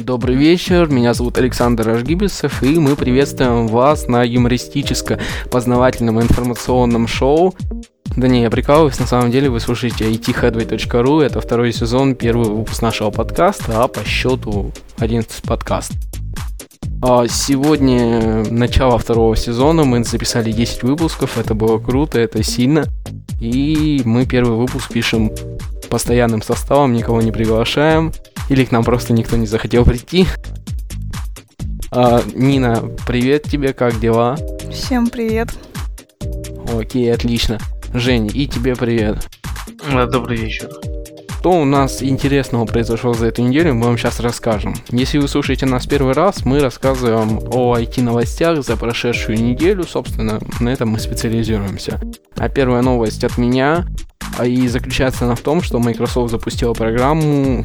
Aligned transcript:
Добрый 0.00 0.34
вечер, 0.34 0.88
меня 0.88 1.12
зовут 1.12 1.36
Александр 1.36 1.90
Ажгибисов, 1.90 2.62
и 2.62 2.78
мы 2.78 2.96
приветствуем 2.96 3.66
вас 3.66 4.08
на 4.08 4.24
юмористическо-познавательном 4.24 6.22
информационном 6.22 7.06
шоу. 7.06 7.54
Да 8.16 8.26
не, 8.26 8.40
я 8.40 8.50
прикалываюсь, 8.50 8.98
на 8.98 9.06
самом 9.06 9.30
деле 9.30 9.50
вы 9.50 9.60
слушаете 9.60 10.10
itheadway.ru, 10.10 11.20
это 11.20 11.42
второй 11.42 11.72
сезон, 11.74 12.14
первый 12.14 12.48
выпуск 12.48 12.80
нашего 12.80 13.10
подкаста, 13.10 13.84
а 13.84 13.88
по 13.88 14.02
счету 14.02 14.72
11 14.98 15.42
подкаст. 15.42 15.92
А 17.02 17.26
сегодня 17.28 18.44
начало 18.50 18.96
второго 18.96 19.36
сезона, 19.36 19.84
мы 19.84 20.02
записали 20.04 20.50
10 20.50 20.82
выпусков, 20.82 21.36
это 21.36 21.52
было 21.54 21.78
круто, 21.78 22.18
это 22.18 22.42
сильно. 22.42 22.86
И 23.38 24.00
мы 24.06 24.24
первый 24.24 24.56
выпуск 24.56 24.90
пишем 24.90 25.30
постоянным 25.90 26.40
составом, 26.40 26.94
никого 26.94 27.20
не 27.20 27.32
приглашаем. 27.32 28.12
Или 28.50 28.64
к 28.64 28.72
нам 28.72 28.82
просто 28.82 29.12
никто 29.12 29.36
не 29.36 29.46
захотел 29.46 29.84
прийти. 29.84 30.26
А, 31.92 32.20
Нина, 32.34 32.82
привет 33.06 33.44
тебе, 33.44 33.72
как 33.72 34.00
дела? 34.00 34.36
Всем 34.72 35.06
привет. 35.06 35.50
Окей, 36.76 37.14
отлично. 37.14 37.58
Жень, 37.94 38.28
и 38.34 38.48
тебе 38.48 38.74
привет. 38.74 39.28
Добрый 40.10 40.36
вечер. 40.36 40.68
Что 41.38 41.52
у 41.52 41.64
нас 41.64 42.02
интересного 42.02 42.64
произошло 42.64 43.14
за 43.14 43.26
эту 43.26 43.42
неделю, 43.42 43.74
мы 43.74 43.86
вам 43.86 43.96
сейчас 43.96 44.18
расскажем. 44.18 44.74
Если 44.90 45.18
вы 45.18 45.28
слушаете 45.28 45.66
нас 45.66 45.86
первый 45.86 46.12
раз, 46.12 46.44
мы 46.44 46.58
рассказываем 46.58 47.38
о 47.52 47.78
IT-новостях 47.78 48.64
за 48.64 48.76
прошедшую 48.76 49.40
неделю, 49.40 49.84
собственно, 49.84 50.40
на 50.58 50.70
этом 50.70 50.88
мы 50.88 50.98
специализируемся. 50.98 52.00
А 52.36 52.48
первая 52.48 52.82
новость 52.82 53.22
от 53.22 53.38
меня, 53.38 53.86
а 54.36 54.44
и 54.44 54.66
заключается 54.66 55.24
она 55.24 55.36
в 55.36 55.40
том, 55.40 55.62
что 55.62 55.78
Microsoft 55.78 56.32
запустила 56.32 56.74
программу 56.74 57.64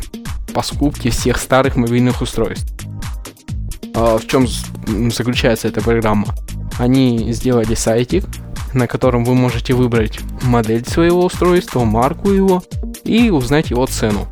по 0.56 0.62
скупке 0.62 1.10
всех 1.10 1.38
старых 1.38 1.76
мобильных 1.76 2.22
устройств. 2.22 2.74
А 3.94 4.18
в 4.18 4.26
чем 4.26 4.48
заключается 5.12 5.68
эта 5.68 5.82
программа? 5.82 6.34
Они 6.80 7.34
сделали 7.34 7.76
сайтик, 7.76 8.24
на 8.74 8.88
котором 8.88 9.26
вы 9.26 9.36
можете 9.36 9.74
выбрать 9.74 10.20
модель 10.44 10.86
своего 10.86 11.26
устройства, 11.26 11.84
марку 11.84 12.32
его, 12.32 12.64
и 13.04 13.30
узнать 13.30 13.70
его 13.70 13.86
цену. 13.86 14.28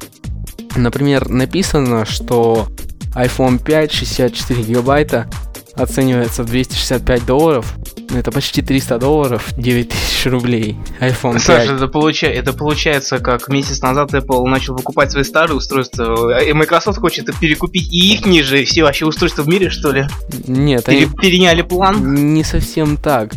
Например, 0.77 1.27
написано, 1.27 2.05
что 2.05 2.67
iPhone 3.15 3.61
5 3.61 3.91
64 3.91 4.63
гигабайта 4.63 5.29
оценивается 5.75 6.43
в 6.43 6.45
265 6.47 7.25
долларов. 7.25 7.75
Это 8.11 8.31
почти 8.31 8.61
300 8.61 8.99
долларов, 8.99 9.53
9000 9.57 10.25
рублей. 10.27 10.77
iPhone 10.99 11.33
5. 11.33 11.41
Саша, 11.41 11.73
это, 11.73 11.87
получа... 11.87 12.27
это 12.27 12.53
получается, 12.53 13.19
как 13.19 13.47
месяц 13.47 13.81
назад 13.81 14.13
Apple 14.13 14.45
начал 14.45 14.75
покупать 14.75 15.11
свои 15.11 15.23
старые 15.23 15.57
устройства, 15.57 16.41
и 16.41 16.53
Microsoft 16.53 16.99
хочет 16.99 17.29
перекупить 17.39 17.91
и 17.91 18.13
их 18.13 18.25
ниже, 18.25 18.63
все 18.65 18.83
вообще 18.83 19.05
устройства 19.05 19.43
в 19.43 19.47
мире, 19.47 19.69
что 19.69 19.91
ли? 19.91 20.05
Нет, 20.47 20.85
Пере... 20.85 21.05
они... 21.05 21.15
Переняли 21.21 21.61
план? 21.61 22.33
Не 22.33 22.43
совсем 22.43 22.97
так. 22.97 23.33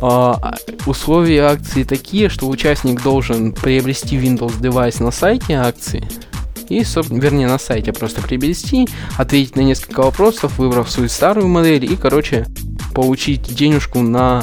А, 0.00 0.56
условия 0.86 1.42
акции 1.42 1.84
такие, 1.84 2.28
что 2.28 2.48
участник 2.48 3.02
должен 3.02 3.52
приобрести 3.52 4.16
Windows 4.16 4.60
девайс 4.60 4.98
на 4.98 5.12
сайте 5.12 5.54
акции, 5.54 6.08
и, 6.68 6.84
вернее, 7.10 7.48
на 7.48 7.58
сайте 7.58 7.92
просто 7.92 8.22
приобрести, 8.22 8.88
ответить 9.16 9.56
на 9.56 9.60
несколько 9.60 10.00
вопросов, 10.02 10.58
выбрав 10.58 10.90
свою 10.90 11.08
старую 11.08 11.48
модель 11.48 11.84
и, 11.84 11.96
короче, 11.96 12.46
получить 12.92 13.54
денежку 13.54 14.00
на 14.00 14.42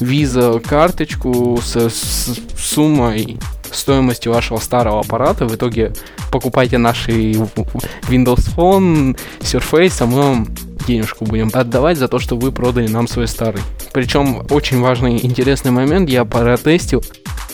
Visa 0.00 0.60
карточку 0.60 1.58
с, 1.62 1.76
с 1.76 2.38
суммой 2.56 3.38
стоимости 3.70 4.28
вашего 4.28 4.58
старого 4.58 5.00
аппарата. 5.00 5.46
В 5.46 5.54
итоге 5.54 5.92
покупайте 6.32 6.78
наши 6.78 7.12
Windows 7.32 8.54
Phone, 8.56 9.18
Surface, 9.40 10.02
а 10.02 10.06
мы 10.06 10.16
вам 10.16 10.48
денежку 10.86 11.24
будем 11.24 11.50
отдавать 11.52 11.98
за 11.98 12.08
то, 12.08 12.18
что 12.18 12.36
вы 12.36 12.52
продали 12.52 12.88
нам 12.88 13.06
свой 13.06 13.28
старый. 13.28 13.62
Причем 13.92 14.46
очень 14.50 14.80
важный 14.80 15.24
интересный 15.24 15.70
момент, 15.70 16.08
я 16.08 16.24
протестил. 16.24 17.02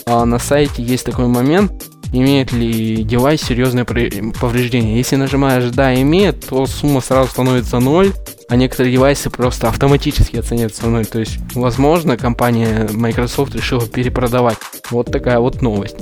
А 0.05 0.25
на 0.25 0.39
сайте 0.39 0.81
есть 0.81 1.05
такой 1.05 1.27
момент, 1.27 1.71
имеет 2.13 2.51
ли 2.53 3.03
девайс 3.03 3.41
серьезное 3.41 3.85
повреждение. 3.85 4.97
Если 4.97 5.17
нажимаешь 5.17 5.69
«Да, 5.71 5.93
имеет», 5.93 6.45
то 6.47 6.65
сумма 6.65 7.01
сразу 7.01 7.29
становится 7.29 7.79
0, 7.79 8.13
а 8.49 8.55
некоторые 8.55 8.93
девайсы 8.93 9.29
просто 9.29 9.67
автоматически 9.67 10.37
оценятся 10.37 10.87
0. 10.87 11.05
То 11.05 11.19
есть, 11.19 11.37
возможно, 11.53 12.17
компания 12.17 12.87
Microsoft 12.91 13.55
решила 13.55 13.85
перепродавать. 13.85 14.57
Вот 14.89 15.11
такая 15.11 15.39
вот 15.39 15.61
новость. 15.61 15.97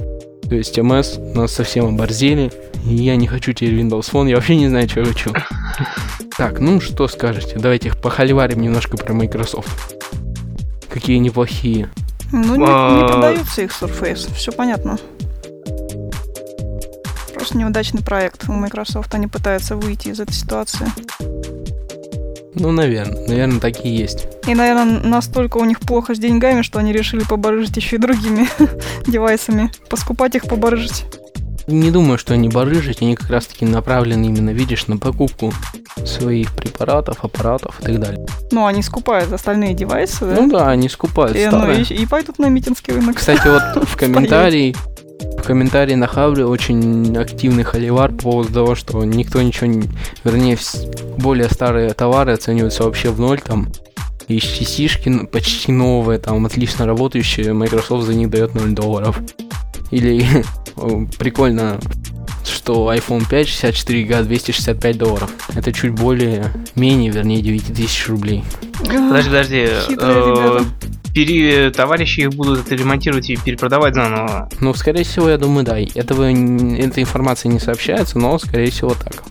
То 0.47 0.53
есть 0.53 0.77
MS 0.77 1.33
нас 1.33 1.53
совсем 1.53 1.85
оборзели, 1.85 2.51
и 2.85 2.93
я 2.93 3.15
не 3.15 3.25
хочу 3.25 3.53
теперь 3.53 3.79
Windows 3.79 4.11
Phone, 4.11 4.29
я 4.29 4.35
вообще 4.35 4.55
не 4.55 4.67
знаю, 4.67 4.87
что 4.87 5.01
я 5.01 5.05
хочу. 5.07 5.33
Так, 6.37 6.59
ну 6.59 6.81
что 6.81 7.07
скажете? 7.07 7.57
Давайте 7.57 7.93
похоливарим 7.93 8.59
немножко 8.59 8.97
про 8.97 9.13
Microsoft. 9.13 9.95
Какие 10.89 11.17
неплохие. 11.19 11.89
Ну, 12.33 12.55
не, 12.55 12.57
не 12.57 12.65
а. 12.67 13.07
продаются 13.07 13.61
их 13.61 13.71
Surface, 13.71 14.33
все 14.35 14.51
понятно. 14.51 14.99
Просто 17.33 17.57
неудачный 17.57 18.03
проект 18.03 18.49
у 18.49 18.51
Microsoft, 18.51 19.15
они 19.15 19.27
пытаются 19.27 19.77
выйти 19.77 20.09
из 20.09 20.19
этой 20.19 20.33
ситуации. 20.33 20.87
Ну, 22.55 22.71
наверное. 22.71 23.27
Наверное, 23.27 23.59
такие 23.59 23.95
есть. 23.95 24.27
И, 24.47 24.55
наверное, 24.55 25.01
настолько 25.01 25.57
у 25.57 25.65
них 25.65 25.79
плохо 25.79 26.15
с 26.15 26.19
деньгами, 26.19 26.61
что 26.61 26.79
они 26.79 26.93
решили 26.93 27.23
поборыжить 27.23 27.75
еще 27.77 27.97
и 27.97 27.99
другими 27.99 28.47
девайсами. 29.07 29.71
Поскупать 29.89 30.35
их, 30.35 30.43
поборыжить. 30.43 31.05
Не 31.67 31.89
думаю, 31.89 32.17
что 32.17 32.33
они 32.33 32.49
барыжить, 32.49 33.01
они 33.01 33.15
как 33.15 33.29
раз 33.29 33.47
таки 33.47 33.65
направлены 33.65 34.25
именно, 34.25 34.51
видишь, 34.51 34.87
на 34.87 34.97
покупку 34.97 35.51
своих 36.05 36.51
препаратов, 36.55 37.23
аппаратов 37.23 37.79
и 37.81 37.83
так 37.85 37.99
далее. 37.99 38.25
Ну, 38.51 38.65
они 38.65 38.83
скупают 38.83 39.31
остальные 39.31 39.73
девайсы, 39.73 40.25
да? 40.25 40.41
Ну 40.41 40.49
да, 40.49 40.69
они 40.69 40.89
скупают 40.89 41.35
и, 41.35 41.47
ну, 41.47 41.71
и, 41.71 41.81
и 41.81 42.05
пойдут 42.05 42.37
на 42.37 42.47
митинский 42.49 42.93
рынок. 42.93 43.17
Кстати, 43.17 43.47
вот 43.47 43.87
в 43.87 43.97
комментарии 43.97 44.75
в 45.37 45.43
комментарии 45.43 45.95
на 45.95 46.07
Хавле 46.07 46.45
очень 46.45 47.15
активный 47.17 47.63
холивар 47.63 48.11
по 48.11 48.23
поводу 48.23 48.53
того, 48.53 48.75
что 48.75 49.03
никто 49.05 49.41
ничего 49.41 49.67
не... 49.67 49.83
Вернее, 50.23 50.57
более 51.17 51.49
старые 51.49 51.93
товары 51.93 52.33
оцениваются 52.33 52.83
вообще 52.83 53.11
в 53.11 53.19
ноль, 53.19 53.39
там, 53.39 53.69
и 54.27 54.37
HTC-шки 54.37 55.27
почти 55.27 55.71
новые, 55.71 56.19
там, 56.19 56.45
отлично 56.45 56.85
работающие, 56.85 57.53
Microsoft 57.53 58.05
за 58.05 58.13
них 58.13 58.29
дает 58.29 58.55
0 58.55 58.71
долларов. 58.71 59.19
Или 59.91 60.25
прикольно, 61.19 61.79
что 62.43 62.93
iPhone 62.93 63.27
5 63.27 63.47
64 63.47 64.01
гига 64.03 64.21
265 64.23 64.97
долларов. 64.97 65.31
Это 65.55 65.71
чуть 65.71 65.91
более, 65.91 66.51
менее, 66.75 67.11
вернее, 67.11 67.41
9000 67.41 68.07
рублей. 68.09 68.43
Подожди, 68.79 69.29
подожди. 69.29 69.67
Э, 69.99 70.59
пере... 71.13 71.71
Товарищи 71.71 72.21
их 72.21 72.29
будут 72.31 72.71
ремонтировать 72.71 73.29
и 73.29 73.37
перепродавать 73.37 73.95
заново. 73.95 74.49
Ну, 74.59 74.73
скорее 74.73 75.03
всего, 75.03 75.29
я 75.29 75.37
думаю, 75.37 75.65
да. 75.65 75.79
Этого, 75.79 76.23
эта 76.25 77.01
информация 77.01 77.51
не 77.51 77.59
сообщается, 77.59 78.19
но, 78.19 78.37
скорее 78.37 78.69
всего, 78.69 78.93
так. 78.93 79.23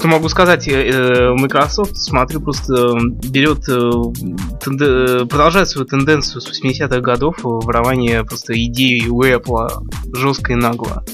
Что 0.00 0.08
могу 0.08 0.30
сказать, 0.30 0.66
э, 0.66 0.72
э, 0.72 1.34
Microsoft, 1.34 1.94
смотрю, 1.98 2.40
просто 2.40 2.94
берет, 3.28 3.66
тенде... 3.66 5.26
продолжает 5.26 5.68
свою 5.68 5.86
тенденцию 5.86 6.40
с 6.40 6.50
80-х 6.50 7.00
годов 7.00 7.36
ворования 7.42 8.24
просто 8.24 8.54
идеи 8.64 9.06
у 9.08 9.22
Apple 9.22 9.68
жестко 10.16 10.54
и 10.54 10.56
нагло. 10.56 11.04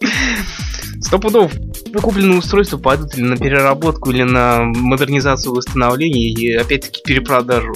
Сто 1.02 1.18
пудов 1.18 1.52
купленные 2.00 2.38
устройства 2.38 2.78
пойдут 2.78 3.14
или 3.14 3.24
на 3.24 3.36
переработку, 3.36 4.10
или 4.10 4.22
на 4.22 4.62
модернизацию 4.62 5.54
восстановления 5.54 6.30
и 6.30 6.54
опять-таки 6.54 7.02
перепродажу. 7.04 7.74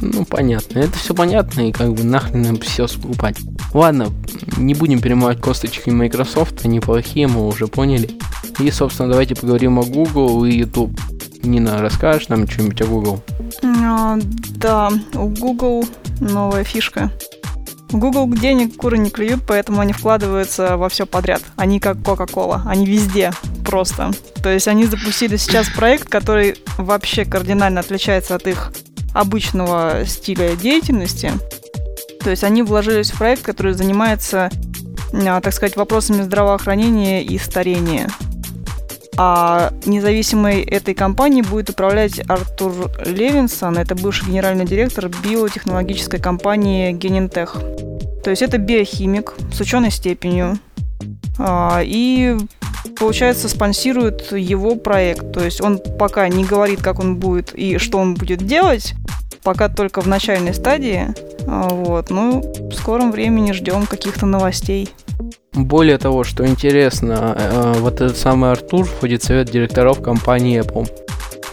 Ну, 0.00 0.24
понятно. 0.24 0.80
Это 0.80 0.98
все 0.98 1.14
понятно, 1.14 1.68
и 1.68 1.72
как 1.72 1.94
бы 1.94 2.02
нахрен 2.02 2.44
им 2.44 2.58
все 2.58 2.88
скупать. 2.88 3.36
Ладно, 3.72 4.10
не 4.56 4.74
будем 4.74 5.00
перемывать 5.00 5.40
косточки 5.40 5.90
Microsoft, 5.90 6.64
они 6.64 6.80
плохие, 6.80 7.28
мы 7.28 7.46
уже 7.46 7.66
поняли. 7.66 8.10
И, 8.58 8.70
собственно, 8.70 9.08
давайте 9.08 9.34
поговорим 9.34 9.78
о 9.78 9.84
Google 9.84 10.44
и 10.44 10.52
YouTube. 10.52 10.98
Нина, 11.42 11.80
расскажешь 11.80 12.28
нам 12.28 12.48
что-нибудь 12.48 12.82
о 12.82 12.86
Google? 12.86 13.22
А, 13.62 14.18
да, 14.56 14.90
у 15.14 15.28
Google 15.28 15.86
новая 16.20 16.64
фишка. 16.64 17.10
В 17.90 17.98
Google 17.98 18.28
денег 18.28 18.76
куры 18.76 18.98
не 18.98 19.10
клюют, 19.10 19.42
поэтому 19.46 19.80
они 19.80 19.92
вкладываются 19.92 20.76
во 20.76 20.88
все 20.88 21.06
подряд. 21.06 21.42
Они 21.56 21.80
как 21.80 21.96
Coca-Cola, 21.98 22.62
они 22.66 22.86
везде 22.86 23.32
просто. 23.64 24.12
То 24.42 24.48
есть 24.48 24.68
они 24.68 24.84
запустили 24.84 25.36
сейчас 25.36 25.68
проект, 25.76 26.08
который 26.08 26.56
вообще 26.78 27.24
кардинально 27.24 27.80
отличается 27.80 28.36
от 28.36 28.46
их 28.46 28.72
обычного 29.12 30.04
стиля 30.06 30.54
деятельности. 30.54 31.32
То 32.22 32.30
есть 32.30 32.44
они 32.44 32.62
вложились 32.62 33.10
в 33.10 33.18
проект, 33.18 33.42
который 33.42 33.72
занимается, 33.72 34.50
а, 35.12 35.40
так 35.40 35.52
сказать, 35.52 35.76
вопросами 35.76 36.22
здравоохранения 36.22 37.22
и 37.22 37.38
старения. 37.38 38.08
А 39.16 39.72
независимой 39.84 40.62
этой 40.62 40.94
компанией 40.94 41.42
будет 41.42 41.70
управлять 41.70 42.20
Артур 42.28 42.90
Левинсон, 43.04 43.76
это 43.76 43.94
бывший 43.94 44.28
генеральный 44.28 44.64
директор 44.64 45.08
биотехнологической 45.08 46.20
компании 46.20 46.94
Genentech. 46.94 48.22
То 48.22 48.30
есть 48.30 48.42
это 48.42 48.58
биохимик 48.58 49.34
с 49.52 49.60
ученой 49.60 49.90
степенью. 49.90 50.58
А, 51.38 51.80
и 51.82 52.36
получается, 52.98 53.48
спонсирует 53.48 54.32
его 54.32 54.76
проект. 54.76 55.32
То 55.32 55.44
есть 55.44 55.60
он 55.60 55.80
пока 55.98 56.28
не 56.28 56.44
говорит, 56.44 56.82
как 56.82 56.98
он 56.98 57.16
будет 57.16 57.54
и 57.54 57.78
что 57.78 57.98
он 57.98 58.14
будет 58.14 58.46
делать, 58.46 58.94
пока 59.42 59.68
только 59.68 60.00
в 60.00 60.06
начальной 60.06 60.54
стадии. 60.54 61.14
А, 61.46 61.68
вот. 61.68 62.10
Ну, 62.10 62.40
в 62.40 62.72
скором 62.72 63.12
времени 63.12 63.52
ждем 63.52 63.86
каких-то 63.86 64.26
новостей. 64.26 64.90
Более 65.52 65.98
того, 65.98 66.24
что 66.24 66.46
интересно, 66.46 67.36
э, 67.36 67.74
вот 67.78 67.94
этот 67.94 68.16
самый 68.16 68.52
Артур 68.52 68.84
входит 68.86 69.22
в 69.22 69.26
совет 69.26 69.50
директоров 69.50 70.00
компании 70.00 70.60
Apple. 70.60 70.88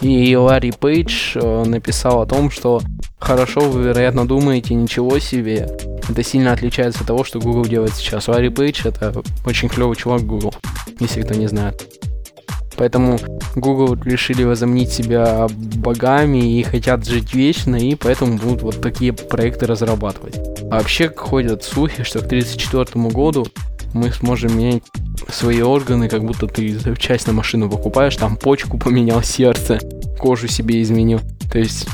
И 0.00 0.36
Ларри 0.36 0.72
Пейдж 0.72 1.36
э, 1.36 1.64
написал 1.64 2.22
о 2.22 2.26
том, 2.26 2.50
что 2.50 2.80
хорошо, 3.18 3.60
вы, 3.60 3.82
вероятно, 3.82 4.26
думаете, 4.26 4.74
ничего 4.74 5.18
себе. 5.18 5.68
Это 6.08 6.22
сильно 6.22 6.52
отличается 6.52 7.00
от 7.00 7.08
того, 7.08 7.24
что 7.24 7.40
Google 7.40 7.64
делает 7.64 7.94
сейчас. 7.94 8.28
Ларри 8.28 8.48
Пейдж 8.48 8.86
это 8.86 9.12
очень 9.44 9.68
клевый 9.68 9.96
чувак 9.96 10.22
Google, 10.22 10.54
если 11.00 11.22
кто 11.22 11.34
не 11.34 11.48
знает. 11.48 12.07
Поэтому 12.78 13.18
Google 13.56 13.98
решили 14.04 14.44
возомнить 14.44 14.90
себя 14.90 15.48
богами 15.50 16.58
и 16.58 16.62
хотят 16.62 17.04
жить 17.04 17.34
вечно, 17.34 17.76
и 17.76 17.96
поэтому 17.96 18.38
будут 18.38 18.62
вот 18.62 18.80
такие 18.80 19.12
проекты 19.12 19.66
разрабатывать. 19.66 20.36
А 20.70 20.78
вообще 20.78 21.10
ходят 21.10 21.64
слухи, 21.64 22.04
что 22.04 22.20
к 22.20 22.26
1934 22.26 23.08
году 23.08 23.46
мы 23.94 24.12
сможем 24.12 24.56
менять 24.56 24.82
свои 25.28 25.60
органы, 25.60 26.08
как 26.08 26.24
будто 26.24 26.46
ты 26.46 26.78
часть 26.96 27.26
на 27.26 27.32
машину 27.32 27.68
покупаешь, 27.68 28.16
там 28.16 28.36
почку 28.36 28.78
поменял, 28.78 29.22
сердце, 29.22 29.80
кожу 30.18 30.46
себе 30.46 30.80
изменил. 30.80 31.20
То 31.50 31.58
есть 31.58 31.86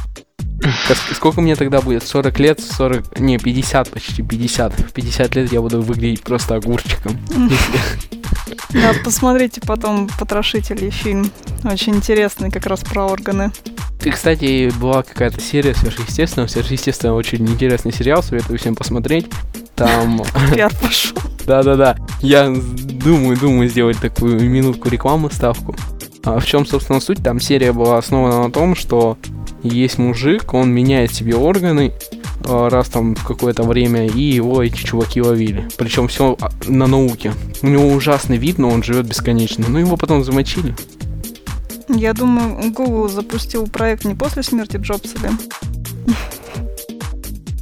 Сколько 1.13 1.43
мне 1.43 1.57
тогда 1.57 1.83
будет? 1.83 2.05
40 2.05 2.39
лет? 2.39 2.61
40... 2.61 3.21
Не, 3.21 3.39
50 3.39 3.91
почти, 3.91 4.23
50. 4.23 4.73
В 4.73 4.93
50 4.93 5.35
лет 5.37 5.53
я 5.53 5.61
буду 5.61 5.83
выглядеть 5.83 6.23
просто 6.23 6.55
огурчиком. 6.55 7.19
Да, 8.71 8.93
посмотрите 9.05 9.61
потом 9.61 10.09
«Потрошители» 10.19 10.91
фильм. 10.91 11.31
Очень 11.65 11.97
интересный 11.97 12.51
как 12.51 12.67
раз 12.67 12.81
про 12.81 13.07
органы. 13.07 13.53
И, 14.05 14.11
кстати, 14.11 14.71
была 14.79 15.03
какая-то 15.03 15.41
серия 15.41 15.75
сверхъестественного. 15.75 16.49
Сверхъестественного 16.49 17.17
очень 17.17 17.47
интересный 17.49 17.93
сериал, 17.93 18.23
советую 18.23 18.59
всем 18.59 18.75
посмотреть. 18.75 19.27
Там... 19.75 20.23
Пиар 20.55 20.73
пошел. 20.81 21.17
Да-да-да. 21.47 21.97
Я 22.21 22.49
думаю, 22.49 23.39
думаю 23.39 23.69
сделать 23.69 23.99
такую 23.99 24.41
минутку 24.49 24.89
рекламы, 24.89 25.31
ставку. 25.31 25.75
А 26.25 26.39
в 26.39 26.47
чем, 26.47 26.67
собственно, 26.67 27.01
суть? 27.01 27.23
Там 27.23 27.41
серия 27.41 27.73
была 27.73 27.99
основана 27.99 28.43
на 28.43 28.51
том, 28.51 28.75
что 28.75 29.19
есть 29.63 29.99
мужик, 29.99 30.53
он 30.53 30.71
меняет 30.71 31.13
себе 31.13 31.37
органы 31.37 31.93
раз 32.45 32.89
там 32.89 33.15
в 33.15 33.25
какое-то 33.25 33.63
время, 33.63 34.07
и 34.07 34.21
его 34.21 34.63
эти 34.63 34.77
чуваки 34.77 35.21
ловили. 35.21 35.69
Причем 35.77 36.09
все 36.09 36.37
а, 36.41 36.51
на 36.67 36.87
науке. 36.87 37.33
У 37.63 37.69
него 37.69 37.89
ужасный 37.89 38.37
вид, 38.37 38.59
но 38.59 38.69
он 38.69 38.83
живет 38.83 39.07
бесконечно. 39.07 39.65
Ну 39.69 39.79
его 39.79 39.97
потом 39.97 40.25
замочили. 40.25 40.75
Я 41.89 42.13
думаю, 42.13 42.73
Google 42.73 43.09
запустил 43.09 43.67
проект 43.67 44.05
не 44.05 44.15
после 44.15 44.43
смерти 44.43 44.77
Джобса, 44.77 45.17
да? 45.23 45.31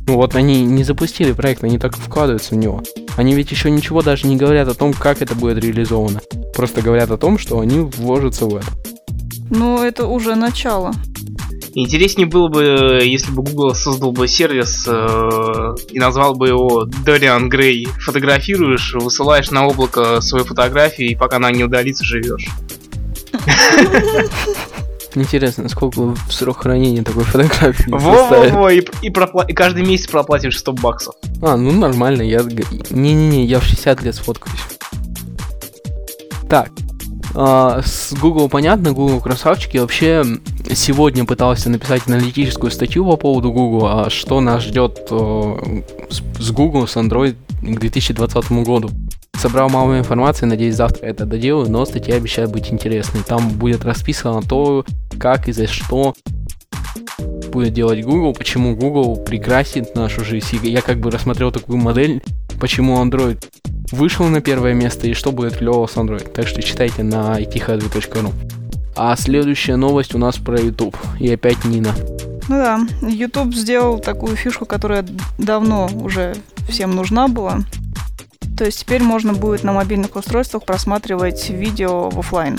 Ну 0.07 0.17
вот 0.17 0.35
они 0.35 0.65
не 0.65 0.85
запустили 0.85 1.33
проект, 1.33 1.65
они 1.65 1.79
так 1.79 1.97
вкладываются 1.97 2.55
в 2.55 2.59
него. 2.59 2.83
Они 3.17 3.35
ведь 3.35 3.51
еще 3.51 3.71
ничего 3.71 4.03
даже 4.03 4.27
не 4.27 4.37
говорят 4.37 4.69
о 4.69 4.75
том, 4.75 4.93
как 4.93 5.23
это 5.23 5.35
будет 5.35 5.59
реализовано. 5.59 6.21
Просто 6.55 6.83
говорят 6.83 7.11
о 7.11 7.19
том, 7.19 7.39
что 7.39 7.61
они 7.61 7.79
вложатся 7.81 8.47
в 8.47 8.57
это. 8.57 8.67
Ну, 9.51 9.83
это 9.83 10.07
уже 10.07 10.35
начало. 10.35 10.93
Интереснее 11.75 12.27
было 12.27 12.49
бы, 12.49 13.01
если 13.03 13.33
бы 13.33 13.43
Google 13.43 13.75
создал 13.75 14.13
бы 14.13 14.29
сервис 14.29 14.85
э, 14.87 15.75
и 15.91 15.99
назвал 15.99 16.35
бы 16.35 16.49
его 16.49 16.87
Dorian 17.07 17.49
Gray. 17.49 17.87
Фотографируешь, 17.99 18.93
высылаешь 18.95 19.51
на 19.51 19.67
облако 19.67 20.21
свою 20.21 20.45
фотографию, 20.45 21.09
и 21.09 21.15
пока 21.15 21.37
она 21.37 21.51
не 21.51 21.65
удалится, 21.65 22.05
живешь. 22.05 22.47
Интересно, 25.15 25.69
сколько 25.69 26.15
срок 26.31 26.63
хранения 26.63 27.03
такой 27.03 27.25
фотографии 27.25 27.91
Во-во-во, 27.91 28.71
и, 28.71 28.81
и, 29.03 29.11
пропла- 29.11 29.47
и 29.47 29.53
каждый 29.53 29.85
месяц 29.85 30.07
проплатишь 30.09 30.59
100 30.59 30.73
баксов. 30.75 31.15
А, 31.43 31.57
ну 31.57 31.73
нормально, 31.73 32.23
я... 32.23 32.43
Не-не-не, 32.91 33.45
я 33.45 33.61
в 33.61 33.65
60 33.65 34.03
лет 34.03 34.15
сфоткаюсь. 34.15 34.61
Так, 36.49 36.71
а, 37.35 37.81
с 37.85 38.13
Google 38.15 38.49
понятно, 38.49 38.93
Google 38.93 39.21
красавчики. 39.21 39.79
Вообще, 39.79 40.25
сегодня 40.75 41.25
пытался 41.25 41.71
написать 41.71 42.03
аналитическую 42.07 42.71
статью 42.71 43.05
по 43.05 43.17
поводу 43.17 43.53
Google, 43.53 43.87
а 43.87 44.11
что 44.11 44.41
нас 44.41 44.63
ждет 44.63 45.07
э, 45.11 45.83
с 46.39 46.51
Google, 46.51 46.87
с 46.87 46.97
Android 46.97 47.37
к 47.61 47.79
2020 47.81 48.53
году. 48.65 48.91
Собрал 49.39 49.69
мало 49.69 49.99
информации, 49.99 50.47
надеюсь, 50.47 50.77
завтра 50.77 51.07
это 51.07 51.27
доделаю, 51.27 51.69
но 51.69 51.85
статья 51.85 52.17
обещает 52.17 52.51
быть 52.53 52.73
интересной. 52.73 53.23
Там 53.23 53.49
будет 53.51 53.85
расписано 53.85 54.43
то, 54.43 54.85
как 55.19 55.49
и 55.49 55.53
за 55.53 55.67
что 55.67 56.15
будет 57.51 57.73
делать 57.73 58.05
Google, 58.05 58.35
почему 58.35 58.77
Google 58.77 59.17
прекрасит 59.17 59.95
нашу 59.95 60.25
жизнь. 60.25 60.59
Я 60.63 60.81
как 60.81 60.99
бы 61.01 61.11
рассмотрел 61.11 61.51
такую 61.51 61.79
модель, 61.79 62.23
почему 62.61 63.03
Android 63.05 63.45
вышел 63.91 64.27
на 64.27 64.41
первое 64.41 64.75
место 64.75 65.07
и 65.07 65.15
что 65.15 65.33
будет 65.33 65.57
клево 65.57 65.87
с 65.87 65.97
Android. 65.97 66.31
Так 66.31 66.47
что 66.47 66.63
читайте 66.63 67.03
на 67.03 67.41
ithaddle.ru. 67.41 68.62
А 68.97 69.17
следующая 69.17 69.77
новость 69.77 70.15
у 70.15 70.19
нас 70.19 70.37
про 70.37 70.61
YouTube. 70.61 70.97
И 71.19 71.33
опять 71.33 71.65
Нина. 71.65 71.95
Ну 72.49 72.57
да, 72.57 72.81
YouTube 73.01 73.55
сделал 73.55 73.99
такую 73.99 74.37
фишку, 74.37 74.67
которая 74.67 75.07
давно 75.39 75.89
уже 75.95 76.37
всем 76.69 76.95
нужна 76.95 77.29
была. 77.29 77.61
То 78.57 78.65
есть 78.65 78.81
теперь 78.81 79.03
можно 79.03 79.33
будет 79.33 79.65
на 79.65 79.73
мобильных 79.73 80.17
устройствах 80.17 80.65
просматривать 80.65 81.51
видео 81.51 82.11
в 82.11 82.19
офлайн. 82.19 82.59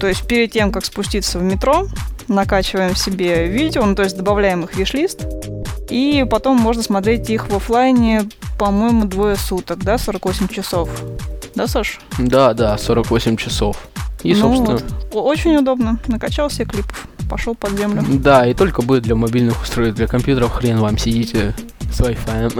То 0.00 0.08
есть 0.08 0.26
перед 0.26 0.52
тем, 0.52 0.72
как 0.72 0.84
спуститься 0.84 1.38
в 1.38 1.42
метро, 1.42 1.86
накачиваем 2.28 2.96
себе 2.96 3.46
видео, 3.48 3.84
ну 3.84 3.94
то 3.94 4.02
есть 4.02 4.16
добавляем 4.16 4.64
их 4.64 4.72
в 4.72 4.76
виш-лист, 4.76 5.24
и 5.88 6.26
потом 6.28 6.56
можно 6.56 6.82
смотреть 6.82 7.30
их 7.30 7.48
в 7.48 7.56
офлайне, 7.56 8.24
по-моему, 8.58 9.04
двое 9.04 9.36
суток, 9.36 9.78
да, 9.84 9.98
48 9.98 10.48
часов. 10.48 10.88
Да, 11.54 11.66
Саш? 11.66 12.00
Да, 12.18 12.52
да, 12.54 12.76
48 12.76 13.36
часов. 13.36 13.76
И, 14.24 14.34
ну, 14.34 14.40
собственно... 14.40 14.78
Вот. 15.12 15.20
Очень 15.26 15.56
удобно. 15.56 15.98
Накачал 16.08 16.50
себе 16.50 16.64
клипов, 16.64 17.06
пошел 17.30 17.54
под 17.54 17.78
землю. 17.78 18.02
Да, 18.08 18.46
и 18.46 18.54
только 18.54 18.82
будет 18.82 19.04
для 19.04 19.14
мобильных 19.14 19.62
устройств, 19.62 19.96
для 19.96 20.06
компьютеров 20.06 20.52
хрен 20.52 20.78
вам 20.78 20.98
сидите 20.98 21.54
с 21.92 22.00
Wi-Fi. 22.00 22.52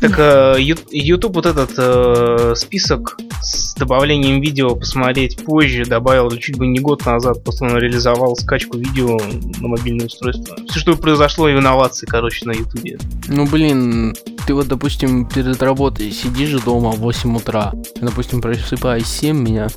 Так 0.00 0.18
э, 0.18 0.56
YouTube 0.58 1.36
вот 1.36 1.46
этот 1.46 1.70
э, 1.78 2.52
список 2.54 3.18
с 3.40 3.74
добавлением 3.74 4.42
видео 4.42 4.74
посмотреть 4.76 5.42
позже 5.42 5.86
добавил 5.86 6.30
чуть 6.32 6.58
бы 6.58 6.66
не 6.66 6.80
год 6.80 7.06
назад, 7.06 7.42
просто 7.42 7.64
он 7.64 7.78
реализовал 7.78 8.36
скачку 8.36 8.76
видео 8.76 9.18
на 9.60 9.68
мобильное 9.68 10.06
устройство. 10.06 10.56
Все, 10.68 10.80
что 10.80 10.96
произошло, 10.96 11.50
инновации, 11.50 12.06
короче, 12.06 12.46
на 12.46 12.52
YouTube. 12.52 13.00
Ну, 13.28 13.46
блин, 13.46 14.14
ты 14.46 14.52
вот, 14.54 14.68
допустим, 14.68 15.26
перед 15.26 15.62
работой 15.62 16.10
сидишь 16.10 16.52
дома 16.62 16.90
в 16.90 16.98
8 16.98 17.36
утра, 17.36 17.72
допустим, 18.00 18.42
просыпаясь 18.42 19.04
в 19.04 19.08
7 19.08 19.36
меня, 19.36 19.68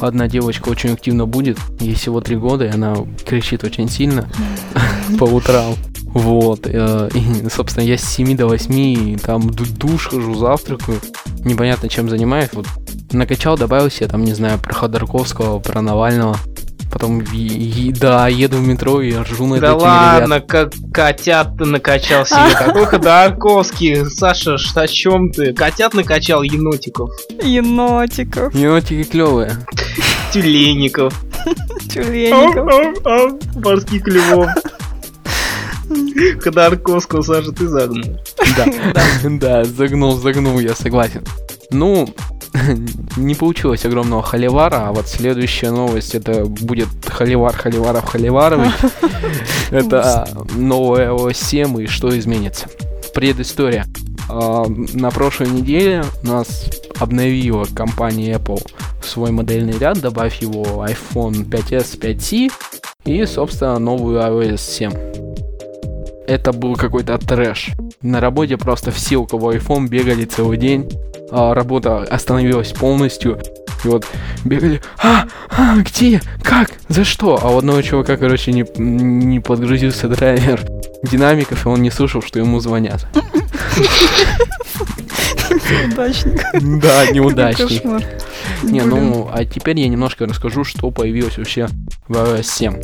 одна 0.00 0.28
девочка 0.28 0.68
очень 0.68 0.92
активно 0.92 1.26
будет, 1.26 1.58
ей 1.80 1.94
всего 1.94 2.20
3 2.20 2.36
года, 2.36 2.64
и 2.66 2.70
она 2.70 2.96
кричит 3.24 3.64
очень 3.64 3.88
сильно 3.88 4.28
по 5.18 5.24
утрам. 5.24 5.74
Вот, 6.06 6.60
э, 6.64 7.10
и, 7.14 7.48
собственно, 7.50 7.84
я 7.84 7.98
с 7.98 8.02
7 8.02 8.36
до 8.36 8.46
8 8.46 9.18
там 9.18 9.50
душ 9.50 10.08
хожу, 10.08 10.34
завтракаю, 10.34 10.98
непонятно 11.44 11.88
чем 11.88 12.08
занимаюсь, 12.08 12.48
вот 12.52 12.66
накачал, 13.12 13.58
добавил 13.58 13.90
себе, 13.90 14.08
там, 14.08 14.24
не 14.24 14.32
знаю, 14.32 14.58
про 14.58 14.72
Ходорковского, 14.72 15.58
про 15.58 15.82
Навального, 15.82 16.36
потом, 16.90 17.20
и, 17.20 17.36
и, 17.36 17.92
да, 17.92 18.28
еду 18.28 18.58
в 18.58 18.66
метро 18.66 19.00
и 19.00 19.14
ржу 19.14 19.46
на 19.46 19.60
Да 19.60 19.74
ладно, 19.74 20.40
как 20.40 20.72
котят 20.92 21.56
ты 21.58 21.64
накачал 21.64 22.24
себе, 22.26 22.54
какой 22.58 22.86
Ходорковский, 22.86 24.06
Саша, 24.06 24.58
что 24.58 24.82
о 24.82 24.88
чем 24.88 25.30
ты? 25.30 25.52
Котят 25.52 25.94
накачал 25.94 26.42
енотиков. 26.42 27.10
Енотиков. 27.42 28.54
Енотики 28.54 29.04
клевые. 29.04 29.56
Тюлеников. 30.32 31.14
Тюлеников. 31.90 32.94
Морских 33.54 34.02
клювов. 34.02 34.50
Ходорковского, 36.40 37.22
Саша, 37.22 37.52
ты 37.52 37.68
загнул. 37.68 38.18
Да, 38.56 38.66
да, 39.24 39.64
загнул, 39.64 40.16
загнул, 40.16 40.58
я 40.58 40.74
согласен. 40.74 41.24
Ну, 41.70 42.08
не 43.16 43.34
получилось 43.34 43.84
огромного 43.84 44.22
холивара, 44.22 44.88
а 44.88 44.92
вот 44.92 45.08
следующая 45.08 45.70
новость 45.70 46.14
это 46.14 46.44
будет 46.44 46.88
холивар 47.06 47.56
Холиваров 47.56 48.04
Холиварович. 48.04 48.72
Это 49.70 50.28
новая 50.54 51.32
7 51.32 51.82
и 51.82 51.86
что 51.86 52.16
изменится. 52.16 52.66
Предыстория. 53.14 53.86
А, 54.28 54.66
на 54.68 55.10
прошлой 55.10 55.50
неделе 55.50 56.04
нас 56.22 56.70
обновила 56.98 57.64
компания 57.64 58.34
Apple 58.34 58.64
свой 59.02 59.30
модельный 59.30 59.78
ряд, 59.78 60.00
добавив 60.00 60.34
его 60.34 60.86
iPhone 60.86 61.48
5s, 61.48 61.98
5c 61.98 62.52
и, 63.04 63.26
собственно, 63.26 63.78
новую 63.78 64.20
iOS 64.20 64.58
7 64.58 64.92
это 66.26 66.52
был 66.52 66.74
какой-то 66.74 67.18
трэш. 67.18 67.70
На 68.02 68.20
работе 68.20 68.56
просто 68.56 68.90
все, 68.90 69.16
у 69.16 69.26
кого 69.26 69.52
iPhone, 69.52 69.88
бегали 69.88 70.24
целый 70.24 70.58
день. 70.58 70.88
А 71.30 71.54
работа 71.54 71.98
остановилась 72.02 72.72
полностью. 72.72 73.40
И 73.84 73.88
вот 73.88 74.06
бегали, 74.44 74.80
а, 74.98 75.26
а, 75.50 75.76
где, 75.76 76.20
как, 76.42 76.70
за 76.88 77.04
что? 77.04 77.38
А 77.42 77.50
у 77.50 77.58
одного 77.58 77.82
чувака, 77.82 78.16
короче, 78.16 78.52
не, 78.52 78.64
не 78.78 79.40
подгрузился 79.40 80.08
драйвер 80.08 80.64
динамиков, 81.02 81.66
и 81.66 81.68
он 81.68 81.82
не 81.82 81.90
слушал, 81.90 82.22
что 82.22 82.38
ему 82.38 82.60
звонят. 82.60 83.06
Неудачник. 85.70 86.42
Да, 86.80 87.10
неудачник. 87.10 87.82
Не, 88.62 88.82
ну, 88.82 89.28
а 89.32 89.44
теперь 89.44 89.78
я 89.80 89.88
немножко 89.88 90.26
расскажу, 90.26 90.64
что 90.64 90.90
появилось 90.90 91.38
вообще 91.38 91.68
в 92.08 92.12
iOS 92.12 92.42
7. 92.42 92.74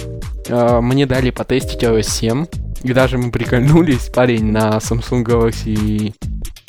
А, 0.50 0.80
Мне 0.80 1.06
дали 1.06 1.30
потестить 1.30 1.82
iOS 1.82 2.02
7, 2.02 2.46
и 2.82 2.92
даже 2.92 3.18
мы 3.18 3.30
прикольнулись, 3.30 4.10
парень 4.14 4.52
на 4.52 4.78
Samsung 4.78 5.24
Galaxy 5.24 6.12